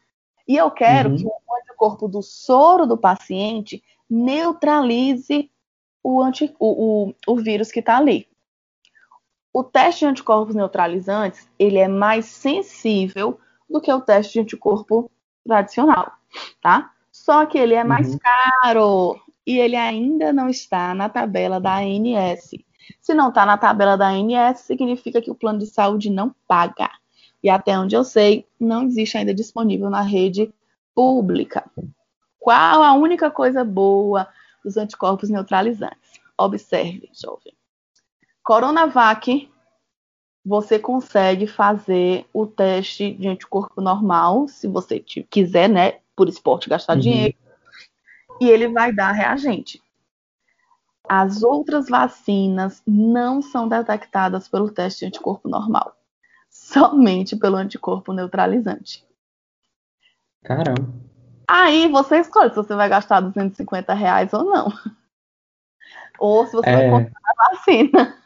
[0.48, 1.18] E eu quero uhum.
[1.18, 5.52] que o anticorpo do soro do paciente neutralize
[6.02, 8.28] o, anti, o, o, o vírus que está ali.
[9.52, 13.40] O teste de anticorpos neutralizantes, ele é mais sensível
[13.70, 15.12] do que o teste de anticorpo
[15.46, 16.14] tradicional,
[16.62, 16.94] tá?
[17.12, 18.20] Só que ele é mais uhum.
[18.20, 22.52] caro e ele ainda não está na tabela da ANS.
[23.00, 26.92] Se não está na tabela da ANS, significa que o plano de saúde não paga.
[27.42, 30.54] E até onde eu sei, não existe ainda disponível na rede
[30.94, 31.64] pública.
[32.38, 34.28] Qual a única coisa boa
[34.66, 36.20] dos anticorpos neutralizantes?
[36.38, 37.54] Observe, jovem.
[38.44, 39.50] Coronavac,
[40.46, 46.96] você consegue fazer o teste de anticorpo normal, se você quiser, né, por esporte, gastar
[46.96, 47.00] uhum.
[47.00, 47.38] dinheiro,
[48.40, 49.82] e ele vai dar reagente.
[51.08, 55.96] As outras vacinas não são detectadas pelo teste de anticorpo normal,
[56.50, 59.06] somente pelo anticorpo neutralizante.
[60.44, 60.94] Caramba.
[61.48, 64.68] Aí você escolhe se você vai gastar 250 reais ou não.
[66.20, 66.90] Ou se você é...
[66.90, 68.18] vai comprar a vacina.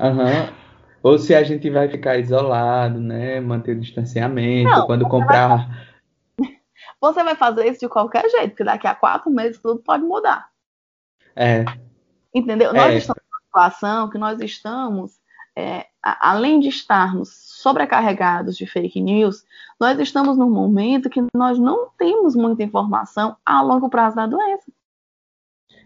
[0.00, 0.24] Aham.
[0.24, 0.66] Uhum.
[1.02, 3.38] Ou se a gente vai ficar isolado, né?
[3.40, 5.95] Manter o distanciamento, não, quando comprar.
[7.00, 10.48] Você vai fazer isso de qualquer jeito, porque daqui a quatro meses tudo pode mudar.
[11.34, 11.64] É.
[12.34, 12.72] Entendeu?
[12.72, 12.96] Nós é.
[12.96, 15.18] estamos numa situação que nós estamos,
[15.56, 19.44] é, além de estarmos sobrecarregados de fake news,
[19.78, 24.70] nós estamos num momento que nós não temos muita informação a longo prazo da doença.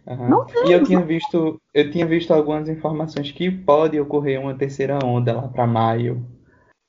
[0.07, 0.45] Uhum.
[0.67, 5.33] E eu tinha visto, eu tinha visto algumas informações que pode ocorrer uma terceira onda
[5.35, 6.27] lá para maio.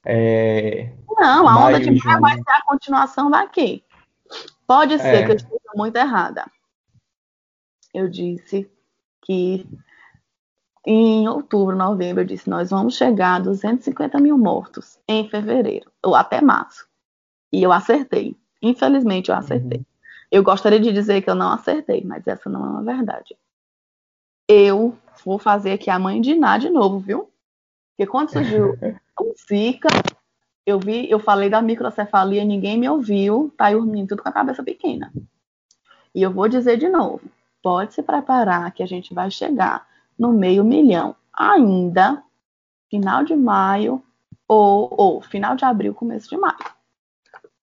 [0.05, 0.91] É...
[1.17, 3.83] Não, a maio, onda de maio vai ser a continuação daqui.
[4.65, 5.25] Pode ser é.
[5.25, 6.45] que eu esteja muito errada.
[7.93, 8.71] Eu disse
[9.23, 9.67] que
[10.85, 16.15] em outubro, novembro, eu disse: nós vamos chegar a 250 mil mortos em fevereiro, ou
[16.15, 16.87] até março.
[17.51, 18.35] E eu acertei.
[18.61, 19.79] Infelizmente, eu acertei.
[19.79, 19.85] Uhum.
[20.31, 23.35] Eu gostaria de dizer que eu não acertei, mas essa não é uma verdade.
[24.47, 27.29] Eu vou fazer aqui a mãe de Ná de novo, viu?
[27.91, 28.73] Porque quando surgiu
[29.19, 29.89] o Zika,
[30.65, 34.63] eu vi, eu falei da microcefalia, ninguém me ouviu, tá dormindo tudo com a cabeça
[34.63, 35.11] pequena.
[36.13, 37.21] E eu vou dizer de novo:
[37.61, 39.87] pode se preparar que a gente vai chegar
[40.17, 42.23] no meio milhão ainda,
[42.89, 44.03] final de maio
[44.47, 46.57] ou, ou final de abril, começo de maio.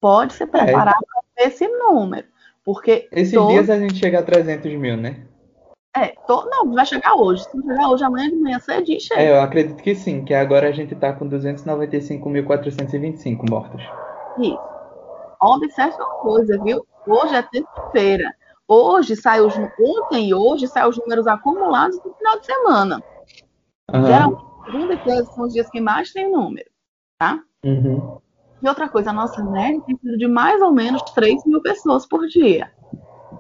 [0.01, 1.07] Pode se preparar é.
[1.34, 2.26] para esse número,
[2.64, 3.51] porque esses todo...
[3.51, 5.26] dias a gente chega a 300 mil, né?
[5.97, 6.49] É, to...
[6.51, 7.45] não, vai chegar hoje.
[7.45, 9.20] Se chegar hoje, amanhã de manhã cedinho chega.
[9.20, 13.82] É, eu acredito que sim, que agora a gente tá com 295.425 mortos.
[14.39, 14.59] Isso.
[15.41, 16.86] Observe uma coisa, viu?
[17.07, 18.34] Hoje é terça-feira.
[18.66, 23.03] Hoje sai os, ontem e hoje saem os números acumulados no final de semana.
[23.93, 24.05] Uhum.
[24.05, 26.68] Geralmente, segunda e terça são os dias que mais tem número,
[27.18, 27.41] tá?
[27.64, 28.18] Uhum.
[28.62, 32.07] E outra coisa, a nossa média tem sido de mais ou menos 3 mil pessoas
[32.07, 32.70] por dia.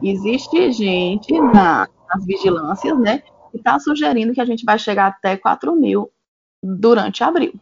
[0.00, 5.36] Existe gente na, nas vigilâncias, né, que está sugerindo que a gente vai chegar até
[5.36, 6.10] 4 mil
[6.62, 7.54] durante abril.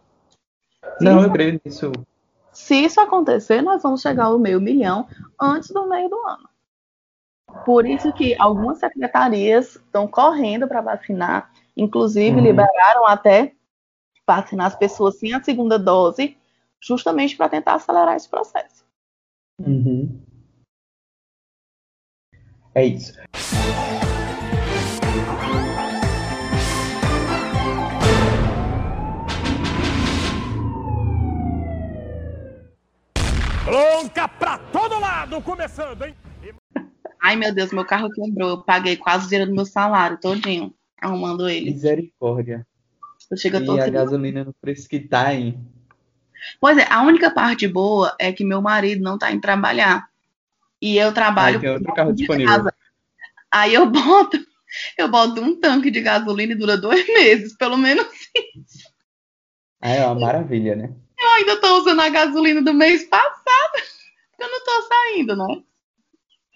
[1.01, 1.93] Não, eu creio nisso.
[2.53, 5.07] Se isso acontecer, nós vamos chegar ao meio milhão
[5.41, 6.49] antes do meio do ano.
[7.65, 12.43] Por isso que algumas secretarias estão correndo para vacinar, inclusive uhum.
[12.43, 13.55] liberaram até
[14.27, 16.37] vacinar as pessoas sem a segunda dose,
[16.81, 18.85] justamente para tentar acelerar esse processo.
[19.61, 20.21] Uhum.
[22.75, 23.13] É isso.
[33.67, 36.15] Bronca pra todo lado, começando, hein?
[37.21, 38.51] Ai, meu Deus, meu carro quebrou.
[38.51, 41.73] Eu paguei quase o dinheiro do meu salário todinho, arrumando ele.
[41.73, 42.65] Misericórdia.
[43.29, 45.59] Eu chego e a gasolina no preço que tá, hein?
[46.61, 50.09] Pois é, a única parte boa é que meu marido não tá indo trabalhar.
[50.81, 51.57] E eu trabalho.
[51.57, 52.55] Aí tem outro carro disponível.
[52.55, 52.75] Casa.
[53.51, 54.39] Aí eu boto,
[54.97, 58.07] eu boto um tanque de gasolina e dura dois meses, pelo menos
[58.55, 58.89] isso.
[59.81, 60.95] Ah, é uma maravilha, né?
[61.37, 63.83] Ainda tô usando a gasolina do mês passado.
[64.39, 65.63] Eu não tô saindo, né?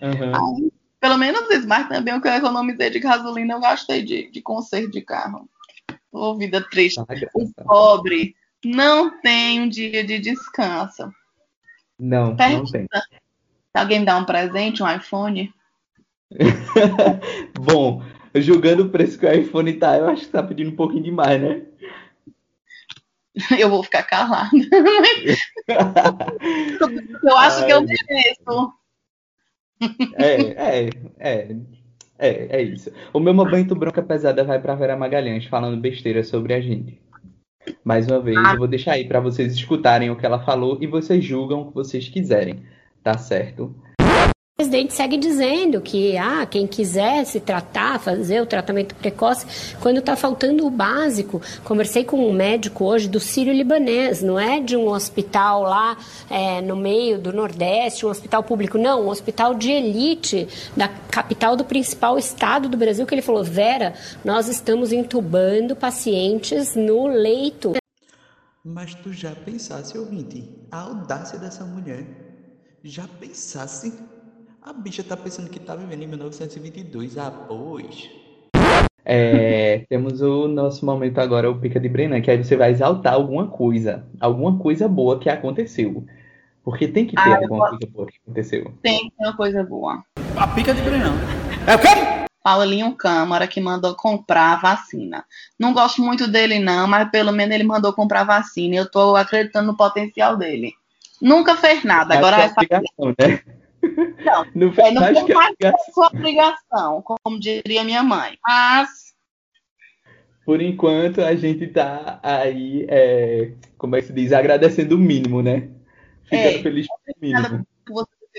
[0.03, 0.35] Uhum.
[0.35, 4.31] Aí, pelo menos isso, mas também o que eu economizei de gasolina eu gastei de,
[4.31, 5.49] de conserto de carro.
[6.11, 6.99] Ô, vida triste.
[7.01, 7.05] Ah,
[7.35, 11.12] o pobre não tem um dia de descanso.
[11.99, 12.89] Não, Pergunta, não tem.
[13.74, 15.53] Alguém me dá um presente, um iPhone?
[17.61, 18.03] Bom,
[18.35, 21.41] julgando o preço que o iPhone tá, eu acho que tá pedindo um pouquinho demais,
[21.41, 21.66] né?
[23.59, 24.51] Eu vou ficar calada.
[27.22, 28.72] eu acho Ai, que eu mereço.
[30.18, 31.57] É, é, é.
[32.18, 32.93] É, é isso.
[33.14, 37.01] O meu momento bronca pesada vai para Vera Magalhães falando besteira sobre a gente.
[37.83, 40.87] Mais uma vez, eu vou deixar aí para vocês escutarem o que ela falou e
[40.87, 42.62] vocês julgam o que vocês quiserem,
[43.03, 43.74] tá certo?
[44.61, 50.00] O presidente segue dizendo que ah, quem quiser se tratar, fazer o tratamento precoce, quando
[50.00, 51.40] está faltando o básico.
[51.64, 55.96] Conversei com um médico hoje do Sírio-Libanês, não é de um hospital lá
[56.28, 60.46] é, no meio do Nordeste, um hospital público, não, um hospital de elite
[60.76, 66.76] da capital do principal estado do Brasil, que ele falou: Vera, nós estamos entubando pacientes
[66.76, 67.76] no leito.
[68.62, 72.04] Mas tu já pensasse, ouvinte, a audácia dessa mulher?
[72.84, 73.92] Já pensasse
[74.62, 77.16] a bicha tá pensando que tá vivendo em 1922.
[77.16, 78.11] Ah, pois.
[79.04, 83.14] É, temos o nosso momento agora, o Pica de Brennan, que aí você vai exaltar
[83.14, 84.06] alguma coisa.
[84.20, 86.04] Alguma coisa boa que aconteceu.
[86.62, 88.74] Porque tem que ter ah, alguma coisa boa que aconteceu.
[88.82, 90.04] Tem que ter uma coisa boa.
[90.36, 91.14] A Pica de Brennan.
[91.66, 92.28] É o quê?
[92.42, 95.24] Paulinho Câmara, que mandou comprar a vacina.
[95.58, 98.76] Não gosto muito dele, não, mas pelo menos ele mandou comprar a vacina.
[98.76, 100.72] Eu tô acreditando no potencial dele.
[101.20, 102.16] Nunca fez nada.
[102.16, 102.82] Agora é vai fazer.
[103.18, 103.40] Né?
[104.24, 108.39] Não, não faz, é, não faz é sua obrigação, como diria minha mãe.
[108.47, 109.14] Mas.
[110.45, 115.43] Por enquanto, a gente tá aí, é, como é que se diz, agradecendo o mínimo,
[115.43, 115.68] né?
[116.24, 117.66] Ficando é, feliz com o mínimo.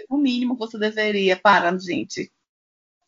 [0.09, 2.31] o mínimo que você deveria para, gente.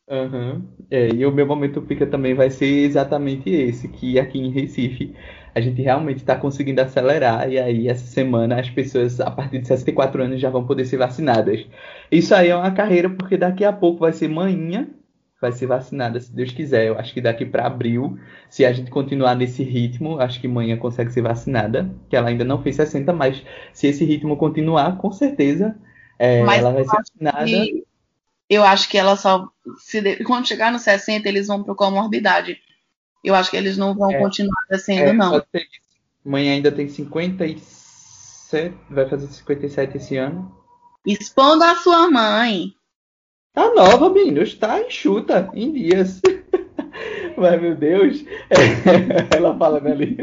[0.08, 0.68] Uhum.
[0.92, 5.16] É, e o meu momento pica também vai ser exatamente esse, que aqui em Recife
[5.56, 9.68] a gente realmente está conseguindo acelerar, e aí essa semana as pessoas a partir de
[9.68, 11.66] 64 anos já vão poder ser vacinadas.
[12.12, 14.88] Isso aí é uma carreira, porque daqui a pouco vai ser manhã,
[15.40, 16.88] vai ser vacinada, se Deus quiser.
[16.88, 18.18] Eu acho que daqui para abril,
[18.50, 22.46] se a gente continuar nesse ritmo, acho que manhã consegue ser vacinada, que ela ainda
[22.46, 23.44] não fez 60, mas
[23.74, 25.76] se esse ritmo continuar, com certeza
[26.18, 27.46] É, ela vai ser vacinada.
[27.46, 27.84] Que,
[28.50, 29.48] eu acho que ela só.
[29.78, 32.58] Se, quando chegar nos 60, eles vão para comorbidade.
[33.24, 35.42] Eu acho que eles não vão é, continuar descendo, é, não.
[36.26, 40.52] Mãe ainda tem 57, vai fazer 57 esse ano.
[41.06, 42.74] Expondo a sua mãe.
[43.54, 46.22] Tá nova, menino, está enxuta em dias.
[47.38, 48.26] Mas, meu Deus,
[49.36, 50.18] ela fala ali.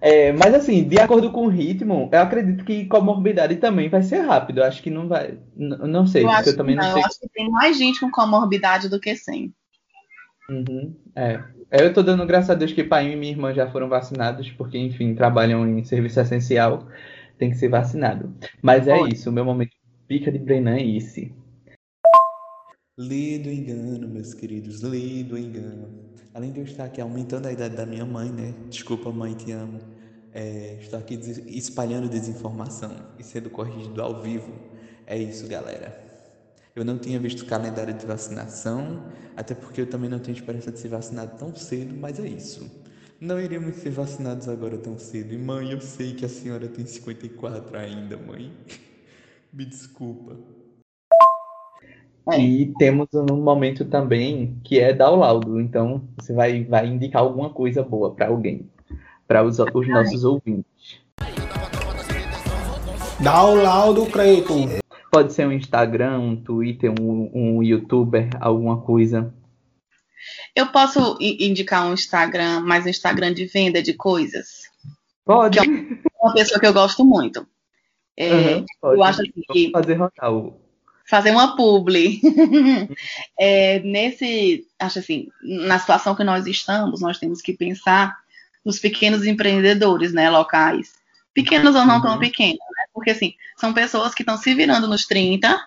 [0.00, 4.18] É, mas assim, de acordo com o ritmo, eu acredito que comorbidade também vai ser
[4.18, 4.58] rápido.
[4.58, 5.38] Eu acho que não vai.
[5.56, 7.02] Não sei, eu eu também não, não sei.
[7.02, 9.52] Eu acho que tem mais gente com comorbidade do que sem.
[10.50, 11.42] Uhum, é.
[11.70, 14.78] Eu tô dando graças a Deus que pai e minha irmã já foram vacinados, porque,
[14.78, 16.86] enfim, trabalham em serviço essencial,
[17.36, 18.32] tem que ser vacinado.
[18.62, 19.72] Mas é isso, o meu momento
[20.06, 21.34] pica de Brenan é esse.
[22.98, 25.88] Lê do engano, meus queridos, lê do engano.
[26.32, 28.54] Além de eu estar aqui aumentando a idade da minha mãe, né?
[28.70, 29.80] Desculpa, mãe, te amo.
[30.32, 31.14] É, estou aqui
[31.48, 34.52] espalhando desinformação e sendo corrigido ao vivo.
[35.06, 36.05] É isso, galera.
[36.76, 39.02] Eu não tinha visto o calendário de vacinação,
[39.34, 42.70] até porque eu também não tenho esperança de ser vacinado tão cedo, mas é isso.
[43.18, 45.32] Não iremos ser vacinados agora tão cedo.
[45.32, 48.52] E mãe, eu sei que a senhora tem 54 ainda, mãe.
[49.50, 50.36] Me desculpa.
[52.36, 55.58] E temos um momento também que é dar o laudo.
[55.58, 58.68] Então, você vai, vai indicar alguma coisa boa para alguém,
[59.26, 61.00] para os, os nossos ouvintes.
[63.18, 64.52] Dá o laudo, Creito.
[65.16, 69.32] Pode ser um Instagram, um Twitter, um, um youtuber, alguma coisa.
[70.54, 74.64] Eu posso indicar um Instagram, mas um Instagram de venda de coisas?
[75.24, 75.58] Pode.
[75.58, 75.72] Que é
[76.20, 77.46] uma pessoa que eu gosto muito.
[78.14, 79.70] É, uhum, eu acho que.
[79.70, 80.60] Fazer rodar o...
[81.08, 82.20] Fazer uma publi.
[83.40, 84.66] é, nesse.
[84.78, 88.14] Acho assim, na situação que nós estamos, nós temos que pensar
[88.62, 90.92] nos pequenos empreendedores, né, locais.
[91.36, 92.02] Pequenos ou não uhum.
[92.02, 92.84] tão pequenos, né?
[92.94, 95.62] Porque, assim, são pessoas que estão se virando nos 30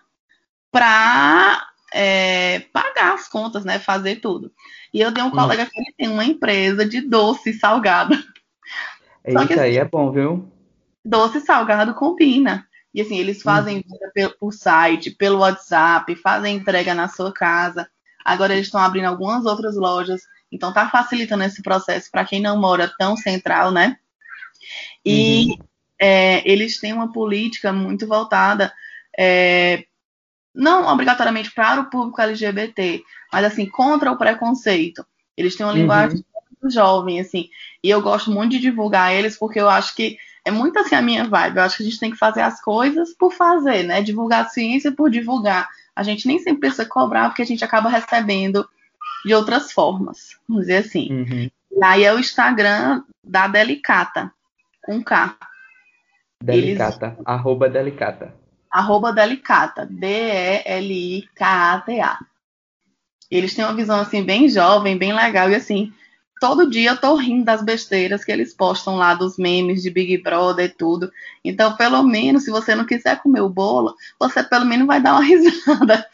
[0.71, 1.63] para
[1.93, 3.77] é, pagar as contas, né?
[3.77, 4.51] Fazer tudo.
[4.91, 8.15] E eu tenho um colega que ele tem uma empresa de doce salgado.
[9.23, 10.51] Isso que, assim, aí é bom, viu?
[11.05, 12.67] Doce salgado combina.
[12.91, 14.29] E assim, eles fazem hum.
[14.39, 17.87] por site, pelo WhatsApp, fazem entrega na sua casa.
[18.25, 20.21] Agora eles estão abrindo algumas outras lojas.
[20.51, 23.99] Então tá facilitando esse processo para quem não mora tão central, né?
[25.05, 25.57] E uhum.
[25.99, 28.73] é, eles têm uma política muito voltada
[29.17, 29.85] é,
[30.53, 33.01] não obrigatoriamente para o público LGBT,
[33.31, 35.05] mas assim, contra o preconceito.
[35.37, 35.79] Eles têm uma uhum.
[35.79, 37.49] linguagem muito jovem, assim,
[37.83, 41.01] e eu gosto muito de divulgar eles porque eu acho que é muito assim a
[41.01, 41.57] minha vibe.
[41.57, 44.01] Eu acho que a gente tem que fazer as coisas por fazer, né?
[44.01, 45.67] Divulgar a ciência por divulgar.
[45.95, 48.67] A gente nem sempre precisa cobrar porque a gente acaba recebendo
[49.25, 51.11] de outras formas, vamos dizer assim.
[51.11, 51.51] Uhum.
[51.71, 54.31] E aí é o Instagram da Delicata,
[54.83, 55.37] com K.
[56.41, 57.19] Delicata, Eles...
[57.25, 58.33] arroba Delicata
[58.71, 60.59] arroba Delicata, D-E-L-I-K-A-T-A.
[63.29, 65.91] Eles têm uma visão, assim, bem jovem, bem legal, e assim,
[66.39, 70.17] todo dia eu tô rindo das besteiras que eles postam lá, dos memes de Big
[70.21, 71.11] Brother e tudo.
[71.43, 75.13] Então, pelo menos, se você não quiser comer o bolo, você pelo menos vai dar
[75.13, 76.07] uma risada.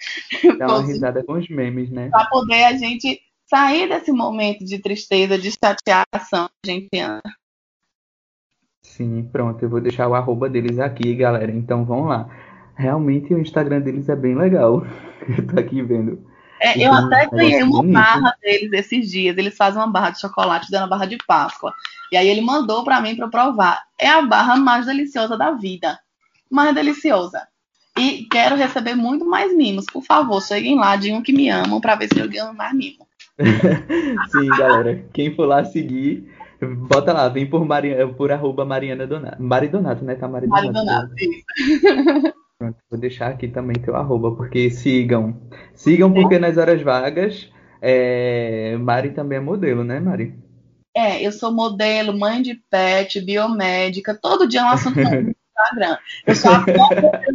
[0.57, 2.09] Dá uma risada com os memes, né?
[2.09, 7.21] Pra poder a gente sair desse momento de tristeza, de chateação que a gente anda.
[8.95, 11.51] Sim, pronto, eu vou deixar o arroba deles aqui, galera.
[11.51, 12.29] Então vão lá.
[12.75, 14.85] Realmente o Instagram deles é bem legal.
[15.27, 16.25] eu tô aqui vendo.
[16.61, 17.93] É, eu até ganhei uma bonito.
[17.93, 19.37] barra deles esses dias.
[19.37, 21.73] Eles fazem uma barra de chocolate dando a barra de Páscoa.
[22.09, 23.83] E aí ele mandou para mim para provar.
[23.99, 25.99] É a barra mais deliciosa da vida.
[26.49, 27.45] Mais deliciosa.
[27.99, 29.85] E quero receber muito mais mimos.
[29.91, 33.05] Por favor, cheguem lá, digam que me amam para ver se eu ganho mais mimo.
[34.31, 35.05] Sim, galera.
[35.11, 39.41] Quem for lá seguir, Bota lá, vem por, Maria, por arroba Mariana Donato.
[39.41, 40.15] Mari Donato, né?
[40.15, 40.73] Tá Mari Donato.
[40.73, 45.35] Mari Donato, Pronto, vou deixar aqui também teu arroba, porque sigam.
[45.73, 47.51] Sigam porque nas horas vagas,
[47.81, 48.77] é...
[48.77, 50.33] Mari também é modelo, né, Mari?
[50.95, 54.95] É, eu sou modelo, mãe de pet, biomédica, todo dia é um assunto
[55.55, 55.97] Instagram.
[56.25, 56.57] Eu sou a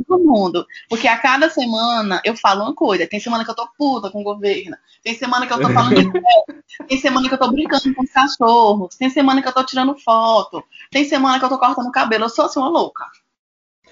[0.06, 0.66] do mundo.
[0.88, 3.06] Porque a cada semana eu falo uma coisa.
[3.06, 4.76] Tem semana que eu tô puta com o governo.
[5.02, 6.10] Tem semana que eu tô falando de
[6.86, 8.96] Tem semana que eu tô brincando com os cachorros.
[8.96, 10.62] Tem semana que eu tô tirando foto.
[10.90, 12.24] Tem semana que eu tô cortando o cabelo.
[12.24, 13.06] Eu sou assim, uma louca.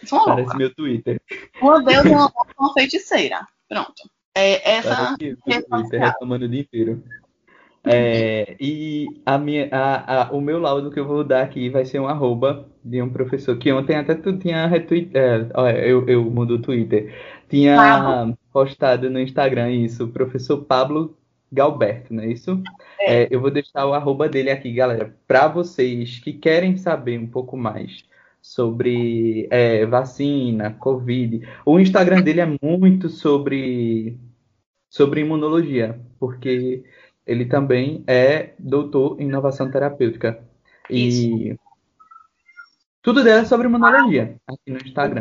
[0.05, 0.59] sou uma Parece louca.
[0.59, 1.21] meu Twitter.
[1.61, 3.47] Meu Deus, uma, uma feiticeira.
[3.69, 4.11] Pronto.
[4.35, 4.95] É essa.
[4.95, 7.03] Parece meu Twitter reclamando o dia inteiro.
[7.85, 11.85] É, e a minha, a, a, o meu laudo que eu vou dar aqui vai
[11.85, 16.25] ser um arroba de um professor que ontem até tu tinha retweet, é, eu, eu
[16.25, 17.15] mudo o Twitter,
[17.49, 21.17] tinha postado no Instagram isso, professor Pablo
[21.51, 22.63] Galberto, não é isso?
[23.01, 23.23] É.
[23.23, 27.27] É, eu vou deixar o arroba dele aqui, galera, para vocês que querem saber um
[27.27, 28.05] pouco mais
[28.41, 31.47] sobre é, vacina, Covid.
[31.65, 34.19] O Instagram dele é muito sobre,
[34.91, 36.85] sobre imunologia, porque
[37.29, 40.43] ele também é doutor em inovação terapêutica.
[40.89, 41.61] E Isso.
[43.03, 45.21] tudo dele é sobre imunologia aqui no Instagram.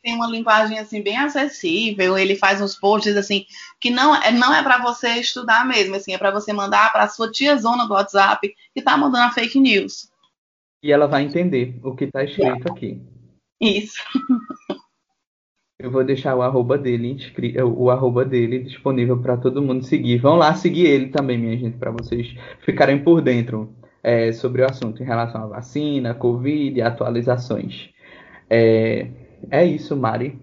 [0.00, 3.44] tem uma linguagem assim bem acessível, ele faz uns posts assim
[3.80, 7.08] que não é não é para você estudar mesmo, assim, é para você mandar para
[7.08, 10.08] sua tia zona do WhatsApp que tá mandando a fake news.
[10.80, 13.02] E ela vai entender o que está escrito aqui.
[13.60, 14.00] Isso.
[15.80, 17.16] Eu vou deixar o arroba dele,
[17.64, 20.18] o arroba dele disponível para todo mundo seguir.
[20.18, 23.72] Vão lá seguir ele também, minha gente, para vocês ficarem por dentro
[24.02, 27.90] é, sobre o assunto em relação à vacina, Covid e atualizações.
[28.50, 29.06] É,
[29.52, 30.40] é isso, Mari.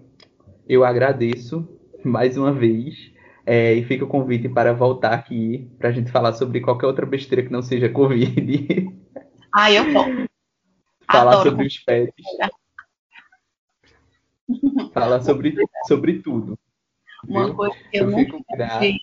[0.66, 1.68] Eu agradeço
[2.02, 3.12] mais uma vez
[3.44, 7.04] é, e fica o convite para voltar aqui para a gente falar sobre qualquer outra
[7.04, 8.90] besteira que não seja Covid.
[9.52, 10.06] Ah, eu vou.
[11.12, 11.50] Falar Adoro.
[11.50, 12.24] sobre os pets.
[14.92, 15.54] Falar sobre,
[15.86, 16.58] sobre tudo.
[17.26, 19.00] Uma coisa que eu, eu nunca entendi,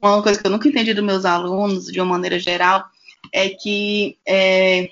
[0.00, 2.84] uma coisa que eu nunca entendi dos meus alunos, de uma maneira geral,
[3.32, 4.90] é que é,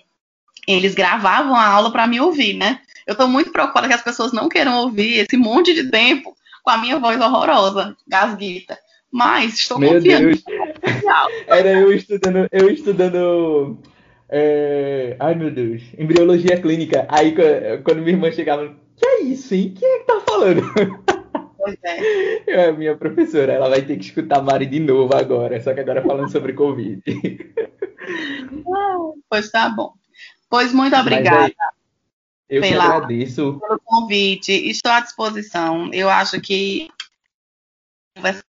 [0.67, 2.81] eles gravavam a aula para me ouvir, né?
[3.07, 6.71] Eu estou muito preocupada que as pessoas não queiram ouvir esse monte de tempo com
[6.71, 8.77] a minha voz horrorosa, gasguita.
[9.11, 10.27] Mas estou Meu confiando.
[10.27, 10.45] Deus.
[11.47, 13.79] Era eu estudando, eu estudando
[14.29, 15.17] é...
[15.19, 15.83] Ai, meu Deus.
[15.97, 17.07] Embriologia clínica.
[17.09, 17.35] Aí,
[17.85, 19.75] quando minha irmã chegava, que é isso, hein?
[19.79, 20.63] Quem é que tá falando?
[21.57, 22.69] Pois é.
[22.69, 22.73] é.
[22.73, 26.03] minha professora, ela vai ter que escutar a Mari de novo agora, só que agora
[26.03, 27.03] falando sobre Covid.
[29.29, 29.93] pois tá bom.
[30.49, 31.53] Pois muito obrigada.
[32.49, 33.59] eu pela, que agradeço.
[33.59, 34.53] Pelo convite.
[34.53, 35.91] Estou à disposição.
[35.93, 36.89] Eu acho que
[38.17, 38.45] conversar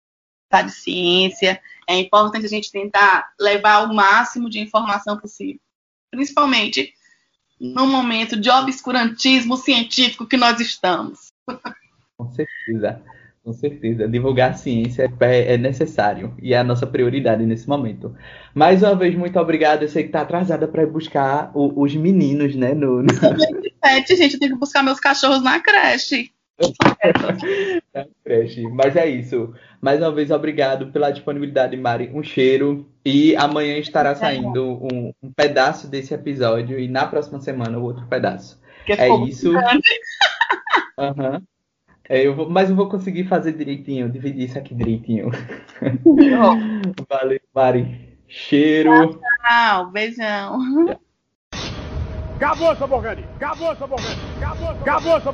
[0.65, 5.61] de ciência é importante a gente tentar levar o máximo de informação possível
[6.15, 6.94] principalmente
[7.73, 11.33] no momento de obscurantismo científico que nós estamos.
[12.17, 13.03] Com certeza,
[13.43, 14.09] com certeza.
[14.09, 18.15] Divulgar a ciência é, é necessário e é a nossa prioridade nesse momento.
[18.55, 19.83] Mais uma vez, muito obrigado.
[19.83, 22.75] Eu sei que está atrasada para ir buscar o, os meninos, né?
[22.75, 23.09] No, no...
[23.85, 26.31] Sete, gente, eu tenho que buscar meus cachorros na creche.
[27.95, 28.63] na creche.
[28.69, 29.53] Mas é isso.
[29.85, 32.11] Mais uma vez, obrigado pela disponibilidade, Mari.
[32.15, 32.89] Um cheiro.
[33.05, 38.07] E amanhã estará saindo um, um pedaço desse episódio e na próxima semana o outro
[38.07, 38.59] pedaço.
[38.87, 39.53] Que é isso.
[40.97, 41.43] Uhum.
[42.09, 45.29] É, eu vou, mas eu vou conseguir fazer direitinho, dividir isso aqui direitinho.
[47.11, 48.17] Valeu, Mari.
[48.29, 49.19] Cheiro.
[49.43, 50.61] Tchau, beijão.
[52.37, 52.85] Acabou essa.
[52.85, 53.85] Acabou essa.
[53.85, 54.13] Acabou essa.
[54.81, 55.33] Acabou essa